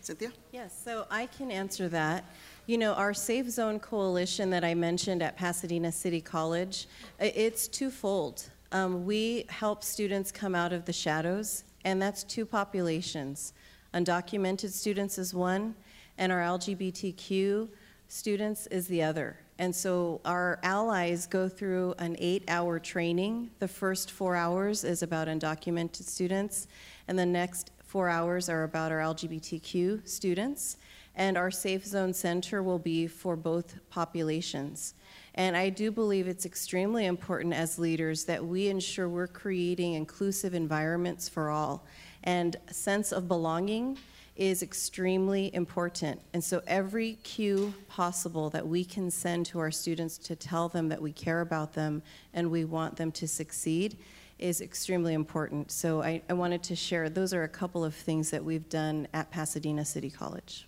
Cynthia? 0.00 0.30
Yes, 0.52 0.78
so 0.84 1.06
I 1.10 1.26
can 1.26 1.50
answer 1.50 1.88
that. 1.88 2.24
You 2.66 2.78
know, 2.78 2.92
our 2.94 3.12
Safe 3.14 3.48
Zone 3.48 3.78
Coalition 3.80 4.50
that 4.50 4.64
I 4.64 4.74
mentioned 4.74 5.22
at 5.22 5.36
Pasadena 5.36 5.90
City 5.90 6.20
College, 6.20 6.88
it's 7.18 7.66
twofold. 7.68 8.50
Um, 8.72 9.04
we 9.04 9.46
help 9.48 9.82
students 9.82 10.30
come 10.30 10.54
out 10.54 10.72
of 10.72 10.84
the 10.84 10.92
shadows, 10.92 11.64
and 11.84 12.00
that's 12.00 12.24
two 12.24 12.46
populations. 12.46 13.52
Undocumented 13.94 14.70
students 14.70 15.18
is 15.18 15.34
one, 15.34 15.74
and 16.18 16.32
our 16.32 16.40
LGBTQ 16.40 17.68
students 18.08 18.66
is 18.68 18.86
the 18.88 19.02
other. 19.02 19.38
And 19.58 19.74
so 19.74 20.20
our 20.24 20.58
allies 20.62 21.26
go 21.26 21.48
through 21.48 21.94
an 21.98 22.16
eight 22.18 22.44
hour 22.48 22.78
training. 22.78 23.50
The 23.60 23.68
first 23.68 24.10
four 24.10 24.34
hours 24.34 24.82
is 24.82 25.02
about 25.02 25.28
undocumented 25.28 26.04
students, 26.04 26.66
and 27.06 27.18
the 27.18 27.26
next 27.26 27.70
four 27.84 28.08
hours 28.08 28.48
are 28.48 28.64
about 28.64 28.90
our 28.90 28.98
LGBTQ 28.98 30.08
students. 30.08 30.76
And 31.16 31.38
our 31.38 31.52
Safe 31.52 31.86
Zone 31.86 32.12
Center 32.12 32.60
will 32.60 32.80
be 32.80 33.06
for 33.06 33.36
both 33.36 33.76
populations. 33.88 34.94
And 35.36 35.56
I 35.56 35.68
do 35.68 35.92
believe 35.92 36.26
it's 36.26 36.44
extremely 36.44 37.06
important 37.06 37.54
as 37.54 37.78
leaders 37.78 38.24
that 38.24 38.44
we 38.44 38.66
ensure 38.66 39.08
we're 39.08 39.28
creating 39.28 39.94
inclusive 39.94 40.54
environments 40.54 41.28
for 41.28 41.50
all. 41.50 41.86
And 42.24 42.56
a 42.66 42.74
sense 42.74 43.12
of 43.12 43.28
belonging 43.28 43.98
is 44.36 44.62
extremely 44.62 45.54
important. 45.54 46.20
And 46.32 46.42
so 46.42 46.60
every 46.66 47.14
cue 47.22 47.72
possible 47.88 48.50
that 48.50 48.66
we 48.66 48.84
can 48.84 49.10
send 49.10 49.46
to 49.46 49.60
our 49.60 49.70
students 49.70 50.18
to 50.18 50.34
tell 50.34 50.68
them 50.68 50.88
that 50.88 51.00
we 51.00 51.12
care 51.12 51.40
about 51.40 51.72
them 51.72 52.02
and 52.32 52.50
we 52.50 52.64
want 52.64 52.96
them 52.96 53.12
to 53.12 53.28
succeed 53.28 53.96
is 54.38 54.60
extremely 54.60 55.14
important. 55.14 55.70
So 55.70 56.02
I, 56.02 56.20
I 56.28 56.32
wanted 56.32 56.62
to 56.64 56.74
share, 56.74 57.08
those 57.08 57.32
are 57.32 57.44
a 57.44 57.48
couple 57.48 57.84
of 57.84 57.94
things 57.94 58.30
that 58.30 58.44
we've 58.44 58.68
done 58.68 59.06
at 59.14 59.30
Pasadena 59.30 59.84
City 59.84 60.10
College. 60.10 60.66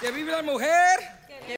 ¡Que 0.00 0.10
viva 0.12 0.32
la 0.32 0.42
mujer! 0.42 1.21